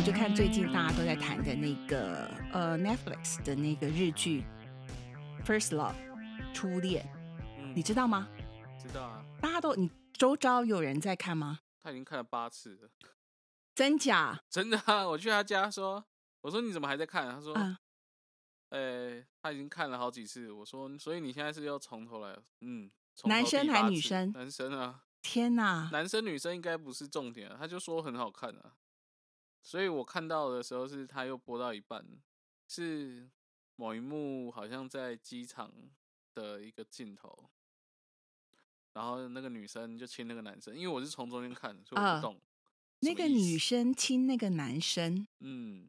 [0.00, 4.42] 我就看最近大家都在谈的那个呃 Netflix 的那个日剧
[5.44, 5.92] 《First Love》
[6.54, 7.06] 初恋，
[7.58, 8.26] 嗯你知道吗？
[8.80, 11.60] 知道啊，大家都你周遭有人在看吗？
[11.82, 12.88] 他已经看了八次了，
[13.74, 14.42] 真假？
[14.48, 15.06] 真的啊！
[15.06, 16.02] 我去他家说，
[16.40, 17.30] 我说你怎么还在看？
[17.30, 17.76] 他说，嗯，
[18.70, 20.50] 呃、他已经看了好几次。
[20.50, 22.34] 我说，所以你现在是要从头来？
[22.62, 22.90] 嗯，
[23.24, 25.90] 男生还是女生男生啊，天哪！
[25.92, 27.56] 男生女生应该不是重点啊。
[27.60, 28.72] 他就说很好看啊，
[29.62, 32.04] 所以我看到的时候是他又播到一半，
[32.66, 33.30] 是
[33.76, 35.72] 某一幕好像在机场
[36.34, 37.50] 的一个镜头。
[38.92, 42.40] 然后那个女生就亲那个男生，因为我是从中间看，所以我啊不懂、
[42.98, 45.88] 那个女，生亲那个男生嗯，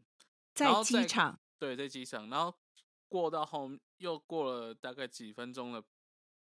[0.53, 2.55] 在机场，对，在机场，然后
[3.09, 5.83] 过到后又过了大概几分钟了，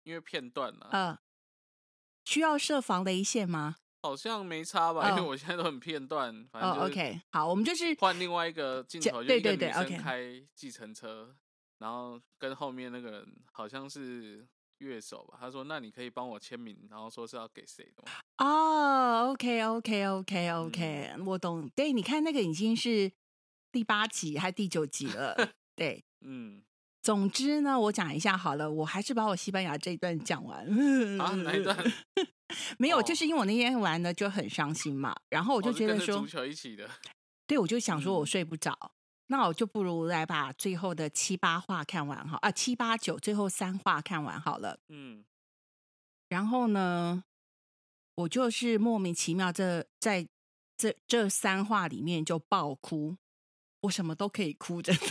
[0.02, 1.18] 因为片段了，呃，
[2.24, 3.76] 需要设防雷线吗？
[4.02, 5.08] 好像没差吧？
[5.10, 11.34] 因为哦我现在都很片段，反正哦就是，OK，好，我们就是换另外一个镜这头，就对对对一个女生开计程车，
[11.78, 14.46] 然后跟后面那个人好像是
[14.78, 21.68] 乐手吧，他说：“那你可以帮我签名，然后说是要给谁的吗哦，OK，OK，OK，OK，、我懂。
[21.74, 23.10] 对，你看那个已经是
[23.72, 25.34] 第八集还是第九集了。
[25.74, 26.62] 对，？”嗯，
[27.08, 30.58] 总之呢，我讲一下好了，我还是把我西班牙这一段讲完。
[31.18, 31.74] 啊，哪一段？
[32.76, 36.86] 没有，哦就是因为我那天玩的就很伤心嘛，然后我我就觉得说，足球一起的，
[37.46, 38.92] 对，我就想说我嗯睡不着，
[39.28, 44.78] 那我就不如来把最后的七八话看完哈，啊，七八九最后三话看完好了。
[44.90, 45.24] 嗯，
[46.28, 47.24] 然后呢，
[48.16, 50.28] 我就是莫名其妙这在
[50.76, 53.16] 这这三话里面就爆哭，
[53.80, 55.02] 我什么都可以哭，真的，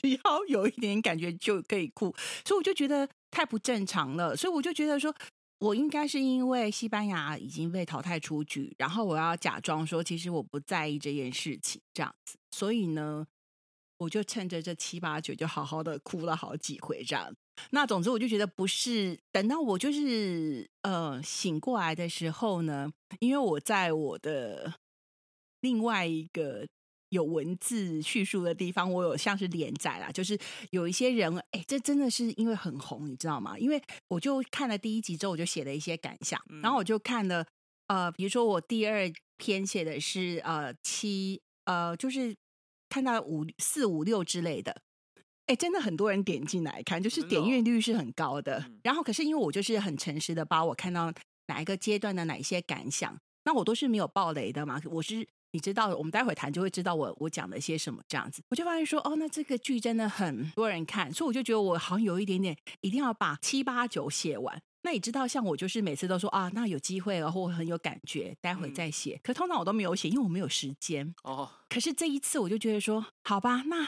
[0.00, 2.14] 只要有一点感觉就可以哭，
[2.46, 5.14] 所以我就觉得太不正常了，所以我就觉得说。
[5.60, 13.26] 我应该是因为西班牙已经被淘汰出局，然后我要假装说其实我不在意这件事情，这样子，所以呢，
[13.98, 17.30] 我就趁着这七八九就好好的哭了好几回，这样。
[17.72, 24.72] 那总之我就觉得不是，等到我就是呃醒过来的时候呢，因为我在我的
[25.60, 26.66] 另外一个
[27.10, 30.38] 有文字叙述的地方，我有像是连载啦，就是
[30.70, 33.56] 有一些人，哎，这真的是因为很红，你知道吗？
[33.58, 37.46] 因为我就看了第一集之后，我就写了一些感想，嗯然后我就看了
[37.88, 42.34] 呃，比如说我第二篇写的是呃七呃，就是
[42.88, 44.80] 看到五四五六之类的。
[45.46, 48.62] 哎，真的很多人点进来看，就是点阅率是很高的。
[48.68, 51.12] 嗯然后，可是因为我就是很诚实的把我看到
[51.48, 54.80] 哪一个阶段的哪一些感想，那我都是没有爆雷的嘛。
[54.84, 58.42] 我是你知道，我们待会谈就会知道我我讲了些什么这样子。
[58.50, 64.62] 我就发现说，哦，那这个剧真的很多人看，所以我就觉得我好像有一点点一定要把七八九写完。
[64.82, 69.20] 那你知道，像我就是每次都说啊，那有机会了或很有感觉，待会再写。
[69.22, 71.14] 可通常我都没有写，因为我没有时间。
[71.24, 73.84] 哦，可是这一次我就觉得说，好吧，那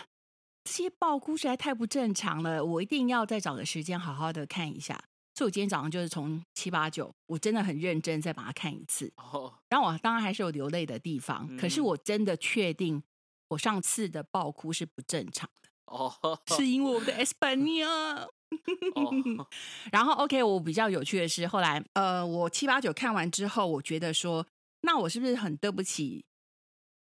[0.64, 5.02] 这些爆哭实在太不正常了，我一定要再找个时间好好的看一下。
[5.34, 9.12] 所以我今天早上就是从七八九，我真的很认真再把它看一次。
[9.16, 13.02] 哦，然后我当然还是有流泪的地方，嗯可是我真的确定
[13.48, 16.12] 我上次的爆哭是不正常的，哦，
[16.48, 18.28] 是因为我的 Espana。
[18.94, 19.48] 哦，
[19.90, 24.46] 然后 OK，我比较有趣的是，后来呃，我七八九看完之后，我觉得说，
[24.82, 26.26] 那我是不是很对不起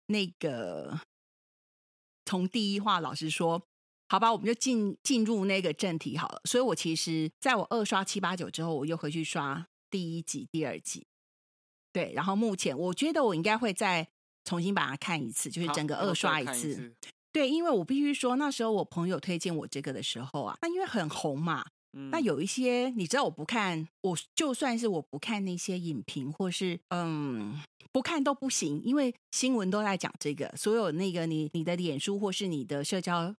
[0.05, 1.01] 那个
[2.23, 3.63] 从第一话老实说？
[4.11, 6.41] 好吧，我们就进进入那个正题好了。
[6.43, 11.07] 所以我其实在我二刷七八九之后，我又回去刷第一集、第二集。
[11.93, 14.05] 对，然后目前我觉得我应该会再
[14.43, 16.75] 重新把它看一次，就是整个二刷一次。
[16.75, 16.93] 次，
[17.31, 27.61] 对，因为我必须说，那时候我朋友推荐我这个的时候啊，那因为很红嘛，嗯那有一些你知道，我不看，我就算是我不看那些影评，或是嗯
[27.93, 33.33] 不看都不行，因为新闻都在讲这个，所有那个你你的脸书或是你的社交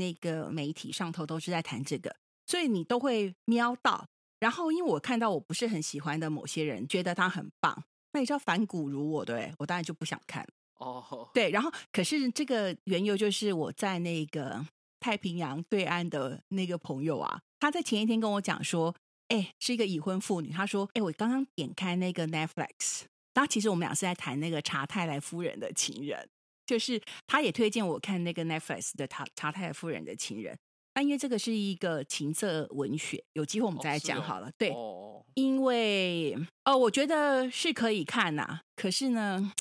[0.00, 2.16] 那个媒体上头都是在谈这个，
[2.46, 4.06] 所以你都会瞄到。
[4.40, 10.46] 然后，因为我看到我不是很喜欢的某些人，觉得他很棒，那你知道反骨如我，对我当然就不想看。
[10.78, 14.64] 哦，对，然后可是这个缘由就是我在那个
[14.98, 18.94] 太平洋对岸的那个朋友啊，他在前一天跟我讲说，
[19.28, 23.02] 哎，是一个已婚妇女，他说，哎，我刚刚点开那个 Netflix，
[23.34, 26.26] 然后其实我们俩是在谈那个查泰莱夫人的情人，
[26.70, 30.56] 就是他也推荐我看那个 Netflix 的查查泰莱夫人的情人。
[30.94, 34.48] 那因为这个是一个情色文学，有机会我们再来讲好了。
[34.56, 39.52] 对，哦，因为哦，我觉得是可以看呐、可是呢，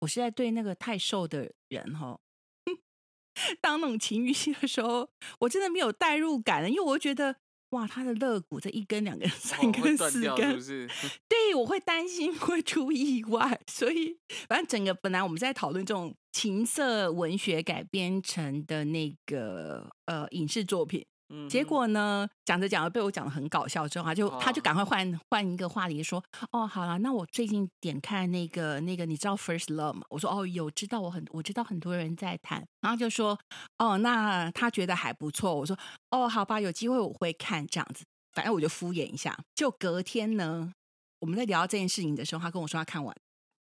[0.00, 2.20] 我是在对那个太瘦的人哈，
[3.62, 5.08] 当那种情欲戏的时候，
[5.40, 7.36] 我真的没有代入感了，因为我觉得
[7.76, 10.88] 哇，他的肋骨这一根、两根、 三根、四根不，是？
[11.28, 14.16] 对我会担心会出意外，所以
[14.48, 30.02] 反正整个本来我们在讨论这种情色文学改编成的那个呃影视作品，嗯，结果呢，讲着讲着被我讲的很搞笑之后，他就他就哦赶快换换一个话题说，哦，好了，那我最近点看那个那个，你知道《First Love》吗？
[30.10, 33.38] 我说哦，有知道，我很我知道很多人在谈，然后就说
[33.78, 35.54] 哦，那他觉得还不错。
[35.54, 35.76] 我说
[36.10, 39.36] 哦，好吧，有机会我会看这样子，反正我就敷衍一下。
[39.54, 40.72] 就隔天呢，
[41.18, 43.14] 我们在聊到这件事情的时候，他跟我说他看完，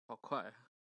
[0.07, 0.51] 好快啊，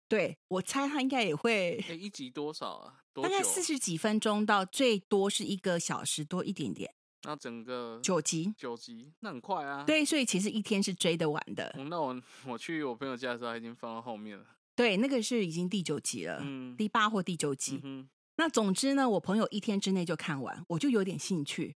[0.08, 2.94] 对我猜他应该也会哎，一集多少啊？
[3.22, 6.94] 多大概四十几分钟到最多是一个小时多一点点，
[7.24, 8.54] 那整个九集。
[8.58, 11.74] 九集，那很快啊。，对，所以其实一天是追得完的。
[11.90, 14.46] 那我我去我朋友家的时候，他已经放到后面了。
[14.76, 17.82] 对，那个是已经第九集了，嗯第八或第九集。
[17.84, 21.76] 嗯，那总之呢，我朋友一天之内就看完，我就有点兴趣，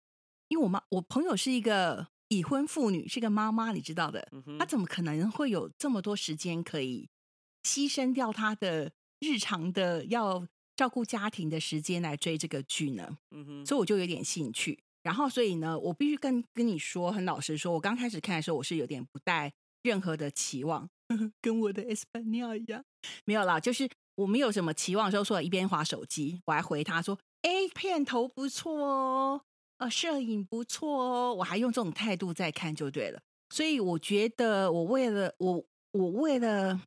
[0.48, 7.08] 因为我妈，我朋友是一个已婚妇女，是个妈妈，你知道的，嗯，她怎么可能会有这么多时间可以
[7.62, 10.46] 牺牲掉她的日常的要
[10.80, 13.18] 照顾家庭的时间来追这个剧呢？
[13.32, 14.78] 嗯哼，所以我就有点兴趣。
[15.02, 20.88] 然后，所以呢，我必须跟跟你说，很老实说，我刚开始看的时候，我是有点不带任何的期望，
[21.42, 22.82] 跟我的 Espanol 一样，
[23.26, 29.42] 没有啦，就是我没有什么期望的时候，说一边划手机，我还回他说：“哎，片头不错哦，
[29.76, 33.20] 呃，摄影不错哦。”我还用这种态度在看就对了。
[33.50, 35.62] 所以我觉得，我为了我，
[35.92, 36.80] 我为了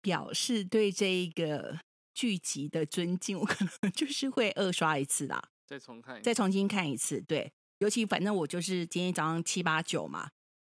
[0.00, 1.80] 表示对这一个
[2.18, 5.40] 剧集的尊敬，我可能就是会二刷一次啦。
[5.64, 7.20] 再重看一次，再重新看一次。
[7.20, 10.28] 对，尤其反正我就是今天早上七八九嘛，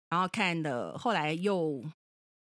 [0.09, 1.81] 然后看的，后来又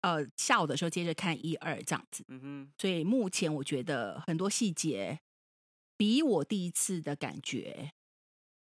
[0.01, 2.23] 呃下午的时候接着看一二这样子。
[2.27, 5.19] 嗯哼，所以目前我觉得很多细节
[5.97, 7.91] 比我第一次的感觉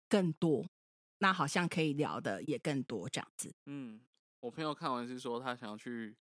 [0.08, 0.68] 更多，
[1.18, 4.00] 那好像可以聊的也更多这样子嗯，
[4.42, 6.16] 我朋友看完是说他想要去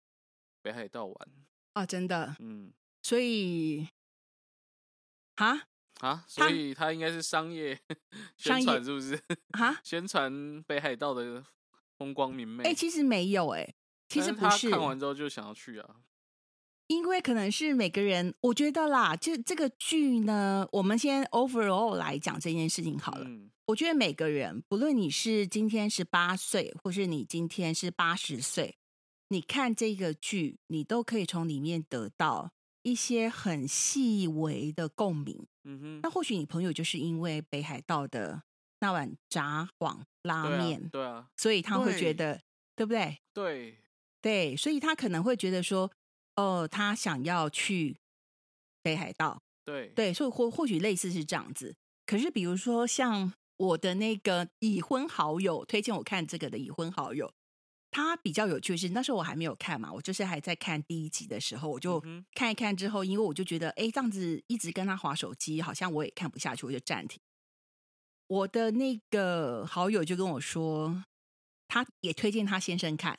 [0.62, 1.15] 北海道玩，
[1.74, 2.36] 啊，真的。
[2.38, 2.71] 嗯
[3.10, 3.88] 所以
[5.38, 5.64] 啊
[6.02, 7.80] 啊，所以他应该是商业
[8.38, 9.20] 宣传是不是？
[9.58, 11.44] 啊，宣传北海道的
[11.98, 12.64] 风光明媚。
[12.66, 13.74] 哎、其实没有哎、
[14.08, 14.70] 其实不是。
[14.70, 15.96] 看完之后就想要去啊。
[16.86, 23.24] 因为可能是每个人，我觉得啦，就这个剧呢，我们先 overall 来讲这件事情好了。
[23.26, 28.78] 嗯我觉得每个人，不论你是今天十八岁，或是你今天是八十岁，
[29.30, 32.52] 你看这个剧，你都可以从里面得到
[32.89, 35.45] 一些很细微的共鸣。
[35.63, 38.41] 嗯哼，那或许你朋友就是因为北海道的
[38.80, 42.41] 那碗炸黄拉对啊面，对啊，所以他会觉得，
[42.75, 43.19] 对不对？
[43.33, 43.77] 对，
[44.21, 45.91] 对，所以他可能会觉得说，
[46.36, 47.97] 哦，他想要去
[48.81, 51.75] 北海道，对，对，所以或或许类似是这样子。
[52.06, 57.31] 可是比如说像我的那个已婚好友推荐我看这个的已婚好友，
[57.91, 62.03] 他比较有趣的是，那时候我还没有看嘛，我就是还在看第一集的时候，我就
[62.33, 67.19] 看一看之后，因为我就觉得，哎，这样子一直跟他划手机，好像我也看不下去，我就暂停。
[68.27, 71.03] 我的那个好友就跟我说，
[71.68, 73.18] 他也推荐他先生看，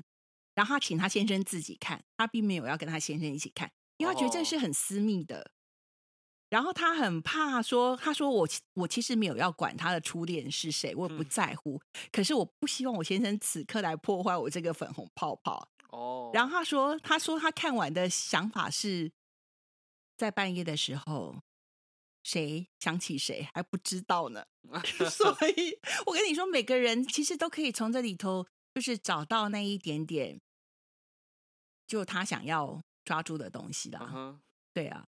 [0.54, 5.50] 然后他请他先生自己看，他并没有要跟他先生一起看，因为他觉得这哦是很私密的。
[6.50, 11.80] 然后他很怕说，他说我我其实没有要管他的初恋是谁，我也不嗯在乎。
[12.12, 15.66] 可是我不希望我先生此刻来破坏我这个粉红泡泡。
[15.90, 19.10] 哦，然后他说，他说他看完的想法是
[20.16, 21.42] 在半夜的时候，
[22.22, 24.44] 谁想起谁还不知道呢。
[25.10, 30.40] 所以我跟你说，每个人其实都可以从这里头，就是找到那一点点，
[31.86, 34.40] 就他想要抓住的东西啦。
[34.72, 35.08] 对啊，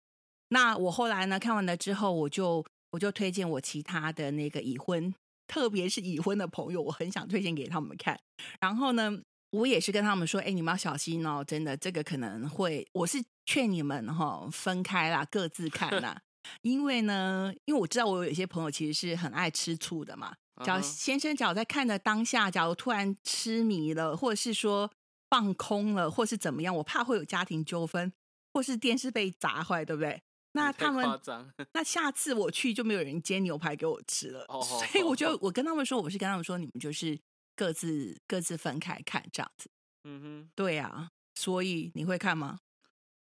[0.49, 5.15] 那我后来呢看完了之后，我就我就推荐我其他的那个已婚，
[5.47, 8.19] 特别是已婚的朋友，我很想推荐给他们看。
[8.61, 16.21] 然后呢，我也是跟他们说，哎，你们要小心哦，真的，这个可能会，我是劝你们哈、分开啦，各自看啦。
[16.63, 20.33] 因为呢，因为我知道我有一些朋友其实是很爱吃醋的嘛。
[20.65, 24.89] 假如先生假如在看的当下，假如突然痴迷了，或者是说
[25.29, 28.13] 放空了，或是怎么样，我怕会有家庭纠纷，
[28.55, 30.23] 或是电视被砸坏，对不对？
[30.57, 31.21] 那他们，
[31.73, 37.19] 那下次我去就没有人煎牛排给我吃了，哦所以我就我跟他们说，我是跟他们说，你们就是
[37.55, 39.71] 各自各自分开看这样子。
[40.05, 42.61] 嗯哼，对啊，所以你会看吗？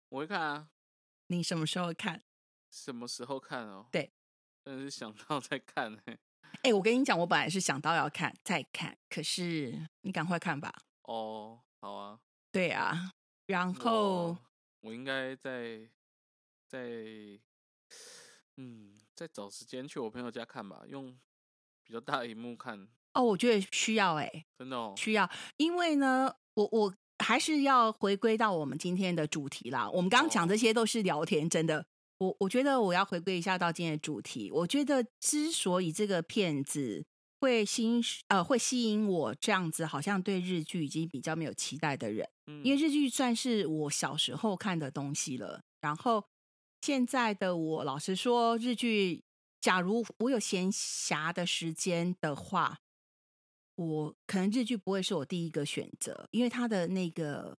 [0.09, 0.67] 我会看啊，
[1.27, 2.23] 你什么时候看？
[2.69, 3.87] 什么时候看哦？
[3.91, 4.11] 对，
[4.63, 6.19] 真的是想到再看欸
[6.61, 10.71] 哎、我跟你讲，我本来是想到要看再看，可是你赶快看吧。
[11.03, 12.19] 哦，好啊，
[12.51, 13.13] 对啊，
[13.47, 14.39] 然后我
[14.81, 15.79] 我应该在
[16.73, 17.39] 在
[18.57, 21.15] 嗯再找时间去我朋友家看吧，用
[21.83, 24.95] 比较大的荧幕看，哦，我觉得需要哎、真的哦。
[24.97, 26.91] 需要，因为呢，我我
[27.23, 29.87] 还是要回归到我们今天的主题啦。
[29.87, 31.85] 我们刚刚讲哦这些都是聊天，真的。
[32.17, 34.49] 我我觉得我要回归一下到今天的主题。
[34.49, 37.05] 我觉得之所以这个片子
[37.39, 45.61] 会吸引呃会吸引我这样子，好像对日剧已经比较没有期待的人，嗯因为日剧算是我小时候看的东西了。
[45.81, 46.25] 然后
[46.83, 49.23] 现在的我，老实说，日剧
[49.61, 52.79] 假如我有闲暇的时间的话，
[53.75, 57.57] 我可能日剧不会是我第一个选择，因为它的那个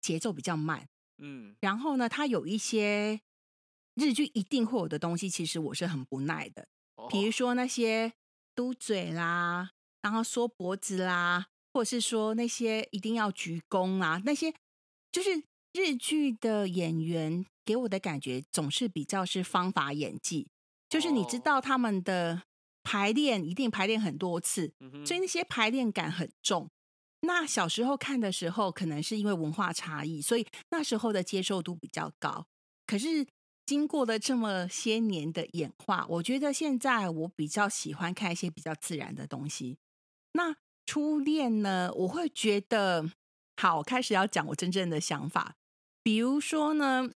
[0.00, 0.88] 节奏比较慢。
[1.18, 1.54] 嗯。
[1.60, 3.20] 然后呢，它有一些
[3.94, 6.66] 日剧一定会有的东西，其实我是很不耐的，
[6.96, 8.12] 哦比如说那些
[8.56, 9.70] 嘟嘴啦，
[10.02, 14.52] 然后缩脖子啦，或者是说那些一定要鞠躬啊，那些
[15.12, 20.48] 就是日剧的演员给我的感觉总是比较是方法演技，
[20.88, 22.42] 就是你知哦道他们的
[22.82, 24.74] 排练一定排练很多次，
[25.06, 26.70] 所以那些排练感很重。
[27.20, 32.46] 那小时候看的时候，可能是因为文化差异，所以那时候的接受度比较高。
[32.86, 33.26] 可是
[33.64, 39.78] 经过了这么些年的演化，我觉得现在我比较喜欢看一些比较自然的东西。
[40.34, 40.54] 那
[40.84, 43.08] 初恋呢，我会觉得
[43.56, 45.56] 好，我开始要讲我真正的想法。
[46.02, 47.10] 比如说呢，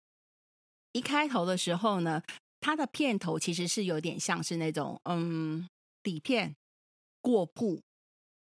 [0.94, 2.24] 一开头的时候呢，
[2.60, 5.68] 它的片头其实是有点像是那种嗯
[6.02, 6.56] 底片
[7.22, 7.82] 过曝，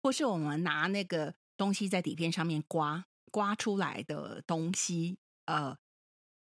[0.01, 5.17] 或是我们拿那个东西在底片上面刮刮出来的东西。
[5.45, 5.77] 呃，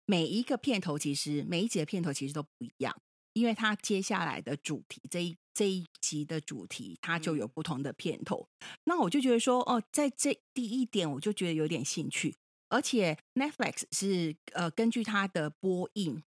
[0.07, 3.01] 每一个片头其实每一集的片头其实都不一样，
[3.33, 8.49] 因为它接下来的主题这一这一集的主题，它就有嗯不同的片头。
[8.85, 12.37] 那我就觉得说，哦，在这第一点我就觉得有点兴趣，
[12.69, 16.23] 而且 Netflix 是呃根据它的播映，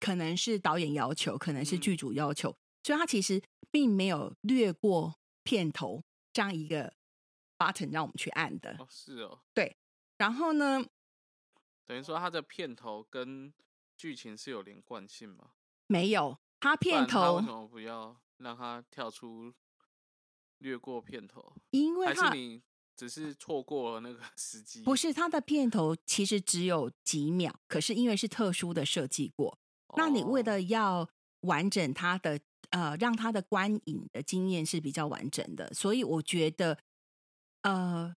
[0.00, 6.94] 可能是导演要求，可能是嗯剧组要求，所以它其实并没有略过片头这样一个
[7.56, 8.76] button 让我们去按的。
[8.78, 9.76] 哦是哦，对
[10.16, 10.84] 然后呢，
[11.86, 13.52] 等于说它的片头跟
[13.96, 15.52] 剧情是有连贯性吗？
[15.86, 19.54] 没有，它片然他为头什么不要让它跳出
[20.58, 21.54] 略过片头？
[21.70, 22.62] 因为它还是你
[22.98, 24.82] 只是错过了那个时机？
[24.82, 29.56] 不是它的片头其实只有几秒，可是因为是特殊的设计过，
[29.96, 31.08] 那你为哦了要
[31.42, 32.40] 完整它的
[32.70, 36.76] 呃，让它的观影的经验是比较完整的，所以我觉得
[37.62, 38.12] 呃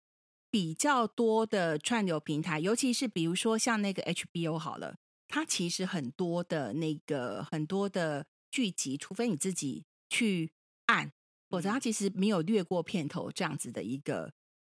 [0.51, 4.97] 比较多的串流平台，尤其是比如说像那个 HBO 好了，
[5.29, 10.51] 它其实很多的那个很多的剧集，除非你自己去
[10.87, 11.13] 按，
[11.51, 14.33] 否则它嗯其实没有略过片头这样子的一个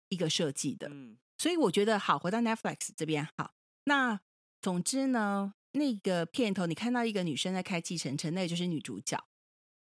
[0.10, 0.88] 一个设计的。
[0.90, 3.54] 嗯所以我觉得好，回到 Netflix 这边好。
[3.84, 4.22] 那
[4.62, 9.22] 总之呢，那个片头你看到一个女生在开计程车，那个就是女主角。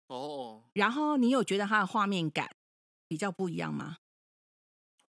[0.07, 2.55] 哦，然后你有觉得她的画面感
[3.07, 3.97] 比较不一样吗？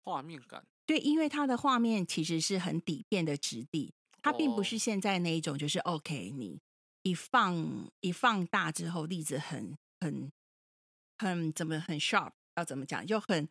[0.04, 6.60] 画面感对，因为它的画面其实是很底片的质地，它并不是哦现在那一种，就是 OK，你
[7.02, 10.30] 一放一放大之后，粒子很很
[11.18, 13.48] 很怎么很 sharp，要怎么讲，就很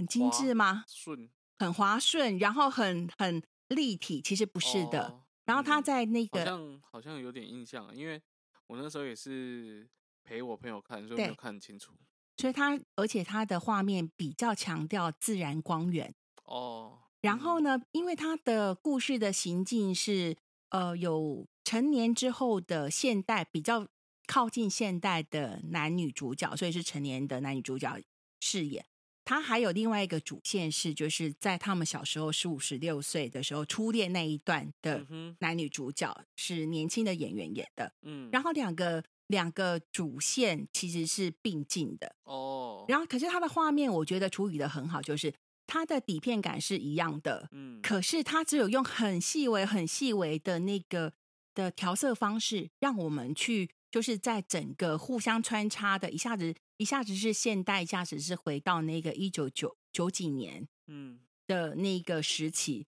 [0.00, 0.84] 很精致吗？
[0.88, 1.28] 顺
[1.58, 5.08] 很滑顺，然后很很立体，其实不是的。
[5.08, 8.22] 哦然后它嗯好在那个、好像好像有点印象啊，因为
[8.68, 9.88] 我那时候也是
[10.22, 11.92] 陪我朋友看，所以没有看很清楚。
[12.36, 16.14] 所以他而且他的画面比较强调自然光源。
[16.44, 20.36] 哦，然后嗯呢，因为他的故事的行进是
[20.68, 23.88] 呃有成年之后的现代比较
[24.28, 27.98] 靠近现代的男女主角，所以是成年的男女主角
[28.38, 28.86] 饰演。
[29.30, 35.06] 它还有另外一个主线是，就是在他们小时候十五、十六岁的时候初恋那一段的
[35.38, 37.92] 男女主角是年轻的演员演的。
[38.02, 45.32] 嗯，然后两个两个主线其实是并进的，哦，然后可是他的画面我觉得处理的很好，就是
[45.68, 51.12] 它的底片感是一样的，嗯，可是它只有用很细微、很细微的那个
[51.54, 61.20] 的调色方式，让我们去就是在整个互相穿插的，一下子一下子是现代，一下子是回到那个一九九九几年嗯。
[61.46, 62.86] 的那个时期，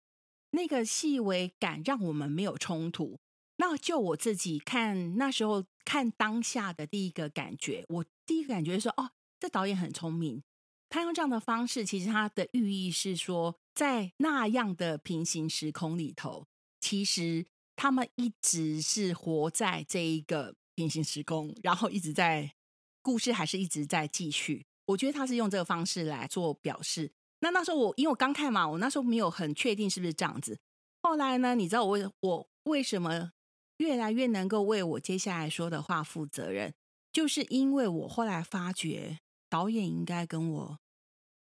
[0.51, 3.19] 那个细微感让我们没有冲突。
[3.57, 10.41] 那就我自己看那时候看当下的第一个感觉，我第一个感觉是说，哦，这导演很聪明，
[10.87, 16.47] 他用这样的方式，其实他的寓意是说，在那样的平行时空里头，
[16.79, 17.45] 其实
[17.75, 22.53] 他们一直是活在这一个平行时空，然后一直在
[23.03, 24.65] 故事还是一直在继续。
[24.85, 27.11] 我觉得他是用这个方式来做表示。
[27.41, 30.57] 那那时候我因为我刚看嘛，我那时候没有很确定是不是这样子。
[31.01, 33.33] 后来呢，你知道我为我为什么
[33.77, 36.73] 越来越能够为我接下来说的话负责任，
[37.11, 39.19] 就是因为我后来发觉
[39.49, 40.79] 导演应该跟我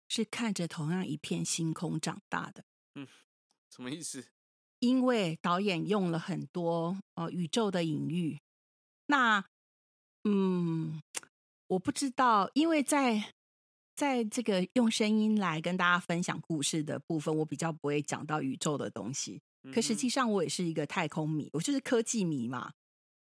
[0.07, 2.63] 是看着同样一片星空长大的。
[2.95, 3.07] 嗯
[3.69, 4.25] 什么意思？
[4.79, 8.39] 因为导演用了很多呃宇宙的隐喻。
[9.07, 9.43] 那
[10.23, 11.01] 嗯，
[11.67, 13.33] 我不知道，因为在
[13.95, 19.41] 在这个用声音来跟大家分享故事的部分，我比较不会讲到宇宙的东西。
[19.74, 22.71] 可实际上，我也是一个太空迷，我就是科技迷嘛。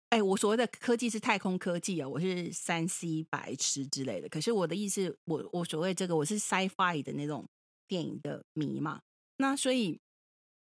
[0.09, 4.27] 哎，我所谓的科技是太空科技啊，我是三 C 白痴之类的。
[4.27, 7.47] 可是我的意思，我我所谓这个，我是 sci-fi 的那种
[7.87, 9.01] 电影的迷嘛。
[9.37, 9.99] 那所以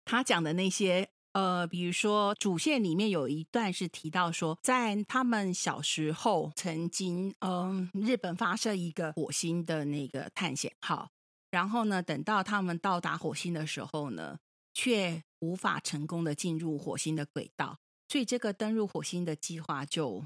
[0.04, 11.10] 他讲的那些，呃，比如说主线里面有一段是提到说，在他们小时候曾经，嗯，日本发射一个火星的那个探险号，
[11.52, 14.36] 然后呢，等到他们到达火星的时候呢，
[14.74, 17.78] 却无法成功的进入火星的轨道。
[18.08, 20.24] 所以这个登陆火星的计划就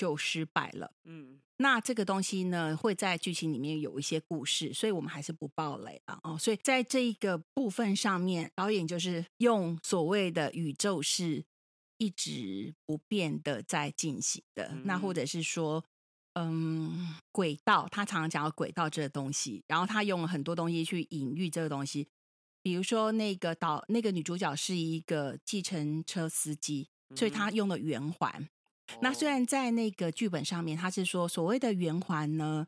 [0.00, 0.90] 就失败了。
[1.04, 6.38] 嗯，那这个东西呢会在剧情里面有一些故事，所以我们还是不爆雷了哦。
[6.38, 11.44] 所以在这一个部分上面，导演就是用所谓的宇宙是
[11.98, 14.74] 一直不变的在进行的。
[14.84, 15.84] 那或者是说，
[16.32, 22.08] 嗯，轨道，他常常讲到轨道这个东西，然后他用了很多东西去隐喻这个东西。
[22.62, 28.48] 比如说，那个导那个女主角是一个计程车司机，所以她用了圆环。
[29.00, 32.66] 那虽然在那个剧本上面，他是说所谓的圆环呢，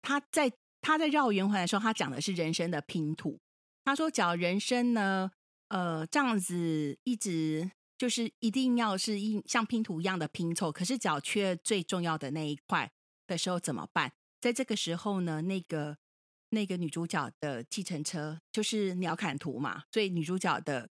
[0.00, 3.40] 他在他在绕圆环的时候，他讲的是人生的拼图。
[3.84, 5.30] 他说，讲人生呢，
[5.68, 12.92] 呃，这样子一直就是一定要是一像拼图一样的拼凑，可是脚缺最重要的那一块
[13.26, 14.12] 的时候怎么办？
[14.40, 15.98] 在这个时候呢，那个。
[16.54, 20.90] 那个女主角的计程车就是鸟瞰图嘛，所以女主角的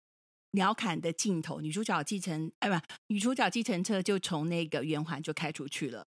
[0.51, 6.07] 鸟瞰的尽头，女主角计程哎不，女主角计程车就从那个圆环就开出去了。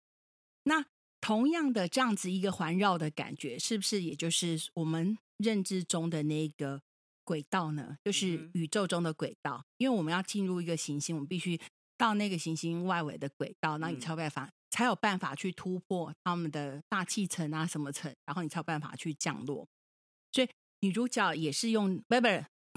[0.64, 0.86] 那
[1.22, 6.82] 同样的这样子一个环绕的感觉，是不是也就是我们认知中的那个
[7.24, 7.98] 轨道呢？
[8.04, 11.60] 就是宇宙中的轨道，因为我们要进入一个行星，我们必须
[11.98, 14.50] 到那个行星外围的轨道，那你才有办法。
[14.74, 19.68] 才有办法去突破他们的大气层啊，什么层，然后你才有办法去降落。
[20.32, 22.28] 所以女主角也是用不不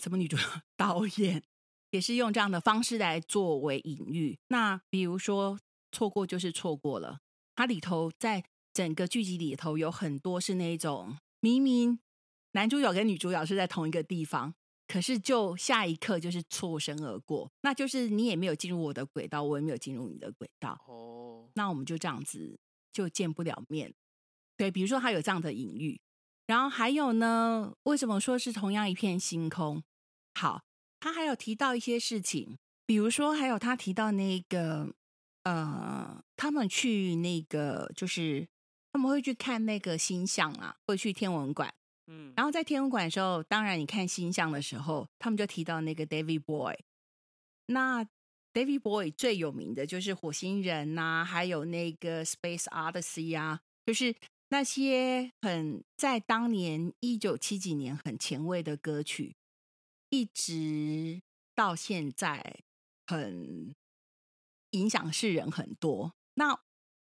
[0.03, 0.37] 什么女主
[0.77, 1.43] 导演
[1.91, 4.39] 也是用这样的方式来作为隐喻。
[4.49, 5.59] 那比如说
[5.93, 7.21] 错过就是错过了，
[7.55, 11.99] 它里头在整个剧集里头有很多是那种明明
[12.53, 14.55] 男主角跟女主角是在同一个地方。
[14.89, 20.81] 可是，就下一刻就是错身而过，那就是你也没有进入我的轨道，我也没有进入你的轨道。
[20.87, 22.61] 哦，那我们就这样子
[22.93, 23.93] 就见不了面。
[24.57, 26.01] 对，比如说他有这样的隐喻，
[26.47, 29.83] 然后还有呢，为什么说是同样一片星空？
[30.35, 30.63] 好，
[31.01, 34.95] 他还有提到一些事情，比如说还有他提到那个
[35.43, 38.47] 呃，他们去那个就是
[38.93, 41.75] 他们会去看那个星象啊，会去天文馆。
[42.09, 46.77] 嗯，然后在天文馆的时候，当然你看星象的时候，他们就提到那个 David Boy。
[47.67, 48.07] 那
[48.53, 54.15] David Boy 最有名的就是火星人呐，还有那个 Space Odyssey 啊，就是
[54.49, 59.37] 那些很在当年一九七几年很前卫的歌曲，
[60.11, 61.23] 一直
[61.55, 62.61] 到现在
[63.07, 63.75] 很
[64.71, 66.15] 影响世人很多。
[66.35, 66.61] 那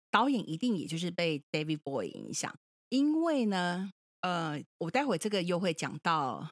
[0.09, 2.57] 导演一定也就是被 David Boy 影响，
[2.89, 3.91] 因为呢。
[4.21, 6.51] 呃，我待会这个又会讲到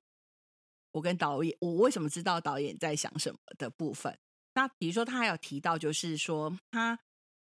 [0.92, 4.18] 我跟导演，我为什么知道导演在想什么的部分。
[4.56, 6.98] 那比如说，他还有提到，就是说他，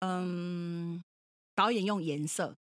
[0.02, 1.04] 嗯，
[1.56, 2.56] 导演用颜色，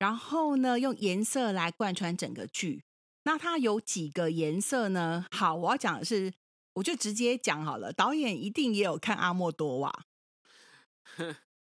[0.00, 2.82] 然后呢，用颜色来贯穿整个剧。
[3.22, 5.24] 那它有几个颜色呢？
[5.30, 6.32] 好，我要讲的是，
[6.74, 7.92] 我就直接讲好了。
[7.92, 10.06] 导演一定也有看阿莫多瓦，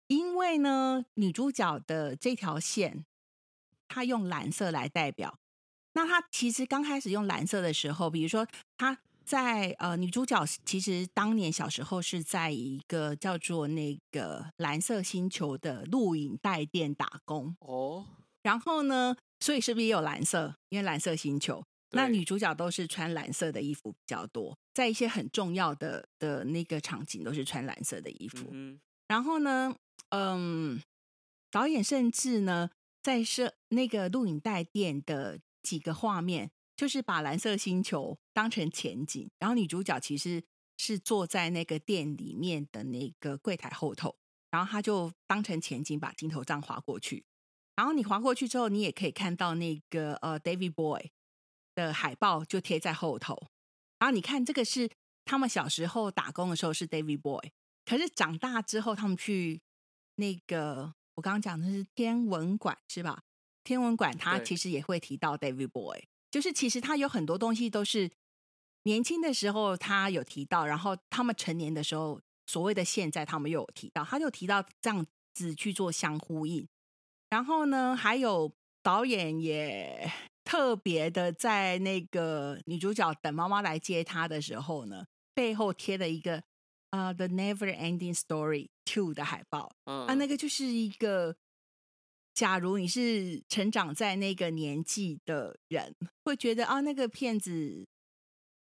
[0.06, 3.04] 因为呢，女主角的这条线。
[3.88, 5.38] 她用蓝色来代表，
[5.92, 8.44] 那她其实刚开始用蓝色的时候，比如说
[8.76, 17.85] 她在呃女主角其实当年小时候是在一个叫做那个蓝色星球的录影带店打工哦，
[18.46, 20.54] 然后呢，所以是不是也有蓝色？
[20.68, 28.46] 因为蓝色星球，那女主角都是穿蓝色的衣服比较多，在一些很重要的的那个场景都是穿蓝色的衣服。
[28.52, 28.78] 嗯，
[29.08, 29.74] 然后呢，
[30.10, 30.80] 嗯，
[31.50, 32.70] 导演甚至呢。
[33.02, 40.42] 在设那个录影带店的几个画面，就是把蓝色星球当成前景，然后女主角其实
[40.76, 44.16] 是坐在那个店里面的那个柜台后头，
[44.50, 47.24] 然后他就当成前景把镜头这样划过去，
[47.76, 51.12] 然后你划过去之后，你也可以看到那个呃 David Boy
[51.74, 53.36] 的海报就贴在后头，
[54.00, 54.90] 然后你看这个是
[55.24, 57.52] 他们小时候打工的时候是 David Boy，
[57.84, 59.60] 可是长大之后他们去
[60.16, 60.94] 那个。
[61.16, 63.22] 我刚刚讲的是天文馆是吧？
[63.64, 68.10] 天文馆它其实也会提到 David Boy，就是其实他有很多东西都是
[68.82, 76.68] 年轻的时候他有提到，然后他们成年的时候，所谓的现在他们又有提到，他就提到这样子去做相呼应。
[77.30, 80.10] 然后呢，还有导演也
[80.44, 86.42] 特别的在那个女主角等妈妈来接她的时候呢，背后贴了一个
[86.90, 89.72] 呃《The Never Ending Story Two》的海报。
[89.84, 91.36] 嗯啊，那个就是一个，
[92.32, 97.86] 假如你是成长在那个年纪的人，会觉得啊，那个片子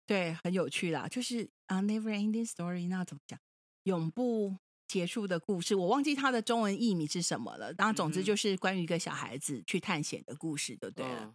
[0.06, 3.40] 对很有趣啦，就是啊，Never Ending Story，那怎么讲？
[3.84, 4.58] 永不
[4.94, 7.74] 结束的故事，我忘记它的中文译名是什么了。
[7.78, 11.26] 然后总之就是关于一个小孩子去探险的故事，就对了。
[11.26, 11.34] 嗯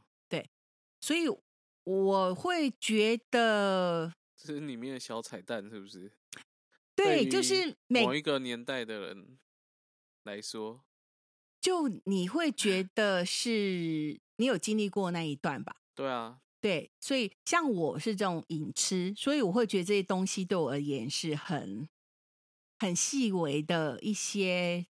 [1.00, 1.26] 所以
[1.84, 6.10] 我会觉得，这是里面的小彩蛋，是不是？
[6.96, 9.38] 对，就是每某一个年代的人
[10.24, 10.84] 来说，
[11.60, 15.76] 就你会觉得是你有经历过那一段吧？
[15.94, 21.88] 对啊，对，所以像我是这种饮吃，所以我会觉得这些东西对我而言是很
[22.78, 24.86] 很细微的一些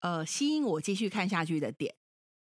[0.00, 1.94] 呃吸引我继续看下去的点。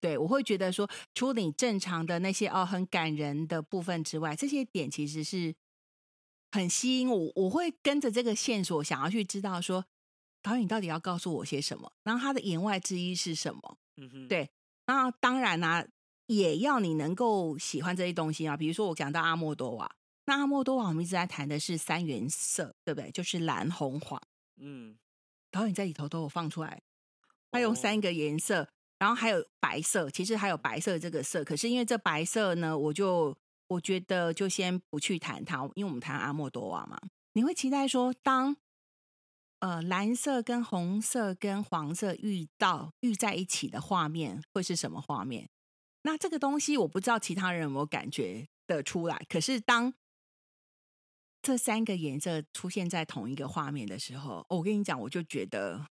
[0.01, 5.55] 对我会觉得说，除了你正常的那些哦很感人的部分之外，这些点其实是
[6.51, 7.33] 很吸引我。
[7.35, 9.85] 我会跟着这个线索想要去知道说，
[10.41, 13.77] 导演到底要告诉我些什么，然后他的言外之意是什么。
[13.99, 14.49] 嗯哼，对
[14.87, 15.87] 那当然啦、
[16.25, 18.57] 也要你能够喜欢这些东西啊。
[18.57, 19.95] 比如说我讲到阿莫多瓦，
[20.27, 23.11] 那阿莫多瓦我们一直在谈的是三原色，对不对？
[23.11, 24.21] 就是蓝、红、黄。
[24.57, 24.97] 嗯，
[25.51, 26.83] 导演在里头都有放出来，
[27.51, 31.43] 他用哦三个颜色，然后还有白色，其实还有白色这个色。
[31.43, 33.37] 可是因为这白色呢，我就
[33.69, 37.01] 我觉得就先不去谈它，因为我们谈阿莫多瓦嘛。
[37.33, 38.57] 你会期待说，当
[39.61, 45.49] 呃蓝色跟红色跟黄色遇到遇在一起的画面会是什么画面？
[46.03, 49.25] 那这个东西我不知道其他人有没有感觉得出来。
[49.29, 49.93] 可是当
[51.43, 55.87] 这三个颜色出现在同一个画面的时候，哦我跟你讲，我就觉得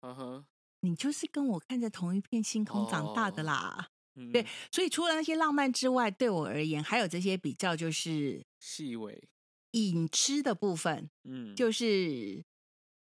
[0.00, 0.46] 嗯哼，
[0.80, 3.88] 你就是跟我看着同一片星空长大的啦。
[4.14, 4.32] 嗯。
[4.32, 9.28] 对，所以除了那些浪漫之外，对我而言，还有这些比较就是细微，
[9.72, 12.44] 隐吃的部分，嗯，就是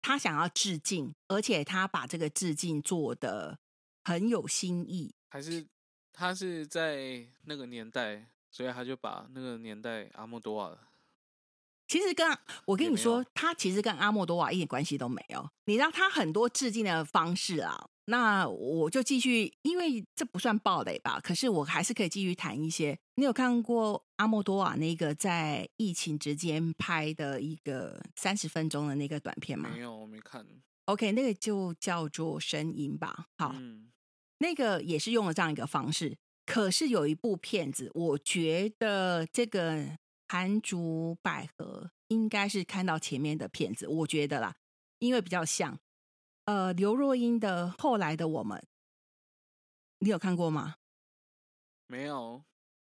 [0.01, 3.59] 他想要致敬，而且他把这个致敬做的
[4.05, 5.15] 很有新意。
[5.29, 5.67] 还是
[6.13, 10.79] 他是在那个年代，所以他就把那个年代阿莫多瓦
[11.89, 12.27] 其实跟
[12.65, 15.49] 我跟你说，他其实跟阿莫多瓦一点关系都没有。
[15.67, 22.99] 你知道他很多致敬的方式啊，那我就继续，因为这不算暴雷吧，可是我还是可以继续谈一些。
[23.15, 30.45] 你有看过阿莫多瓦那个在疫情之间拍的一个三十分钟的那个短片吗没有，我没看。
[30.87, 33.27] ？OK，那个就叫做声音吧。
[33.39, 33.91] 好，嗯
[34.39, 36.17] 那个也是用了这样一个方式。
[36.45, 39.97] 可是有一部片子，我觉得这个
[40.29, 44.57] 韩竹百合应该是看到前面的片子，我觉得啦，
[44.99, 45.79] 因为比较像。
[46.45, 48.59] 呃刘若英的《后来的我们》，
[49.99, 50.77] 你有看过吗？
[51.89, 52.45] 没有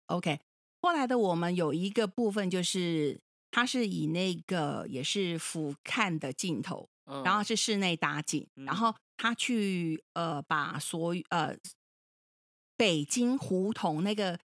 [0.06, 0.40] ，？OK，
[0.80, 8.76] 后来的我们有一个部分就是它是以那个也是俯瞰的镜头，嗯然后是室内搭景，然嗯。
[8.76, 11.54] 后他去呃把所有呃
[12.76, 14.38] 北京胡同那个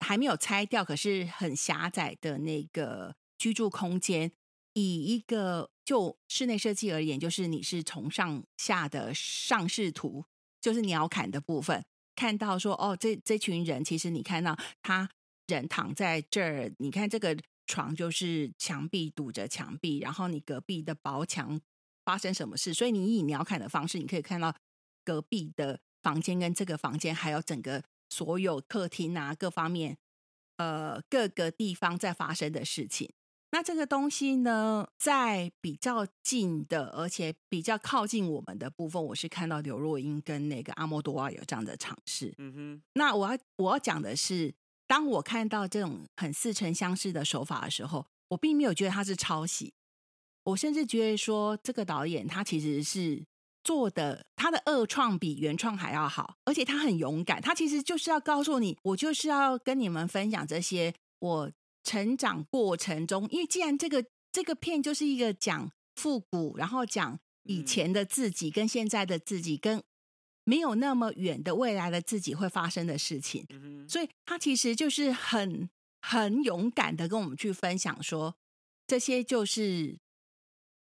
[0.00, 4.30] 还没有拆掉，可是很狭窄的那个居住空间，
[4.72, 10.24] 以一个就室内设计而言，就是你是从上下的上视图，
[10.60, 11.84] 就是鸟瞰的部分，
[12.14, 15.10] 看到说哦，这这群人其实你看到他
[15.48, 21.60] 人躺在这儿，你看这个床就是墙壁堵着墙壁，然后你隔壁的薄墙
[22.04, 24.54] 发生什么事，所以你以鸟瞰的方式，你可以看到
[25.04, 27.82] 隔壁的房间跟这个房间，还有整个
[28.16, 29.96] 所有客厅啊各方面，
[30.58, 33.10] 呃各个地方在发生的事情。
[33.50, 42.34] 那这个东西呢，在比较近的，而且比较靠近我们的部分，我是看到刘若英跟那个阿莫多瓦有这样的尝试。
[42.38, 44.54] 嗯哼，那我要我要讲的是，
[44.86, 49.72] 当我看到这种很似曾相识的手法的时候，我并没有觉得它是抄袭，
[50.44, 53.24] 我甚至觉得说这个导演他其实是
[53.64, 61.50] 做的，他的二创比原创还要好，而且他很勇敢，他其实就是要告诉你，我就是要跟你们分享这些我
[61.82, 67.66] 成长过程中，因为既然这个这个片就是一个讲复古，然后讲以嗯。
[67.66, 69.82] 前的自己跟现在的自己跟
[70.44, 73.46] 没有那么远的未来的自己会发生的事情，
[73.88, 75.70] 所以他其实就是很
[76.02, 78.34] 很勇敢的跟我们去分享说，
[78.86, 79.98] 这些就是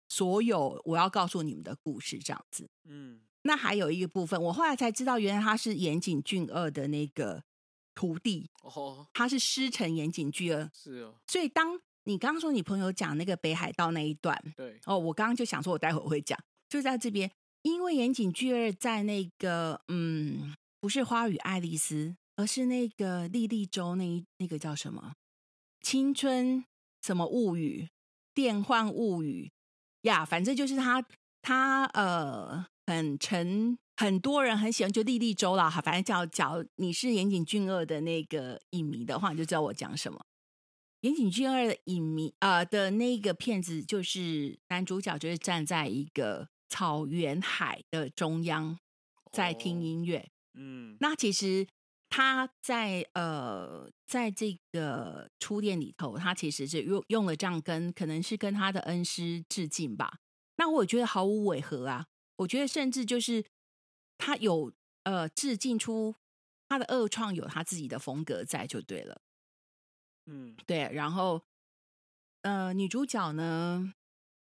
[0.07, 2.69] 所有我要告诉你们的故事，这样子。
[2.83, 3.21] 嗯。
[3.47, 7.43] 那还有一个部分，我后来才知道，原来他是岩井俊二的那个
[7.93, 10.67] 徒弟，哦，他是师承岩井俊二。
[10.73, 25.13] 是哦，所以当你刚刚说你朋友讲那个北海道那一段，对，哦，我刚刚就想说，我待会儿会讲，就在这边，因为岩井俊二在那个嗯，不是花与爱丽丝，而是那个莉莉周那一那个叫什么？
[25.81, 26.65] 青春
[27.03, 27.89] 什么物语
[28.33, 29.51] 电幻物语
[30.05, 31.05] 呀，反正就是他
[31.41, 40.25] 他呃很成很多人很喜欢，就莉莉周啦，哈，反正叫叫你是岩井俊二的那个影迷的话，你就知道我讲什么。
[41.01, 48.79] 岩井俊二的影迷啊、呃的那个片子，就是男主角就是站在一个草原海的中央，
[49.31, 50.29] 在听哦音乐。
[50.55, 51.67] 嗯，那其实
[52.09, 60.19] 他在呃，在这个初恋里头，他其实是用用了这样跟可能是跟他的恩师致敬吧。
[60.57, 63.43] 那我觉得毫无违和啊，我觉得甚至就是
[64.17, 64.71] 他有
[65.03, 66.15] 呃致敬出
[66.69, 69.21] 他的二创有他自己的风格在就对了。
[70.27, 71.41] 嗯，对，然后
[72.41, 73.93] 呃，女主角呢，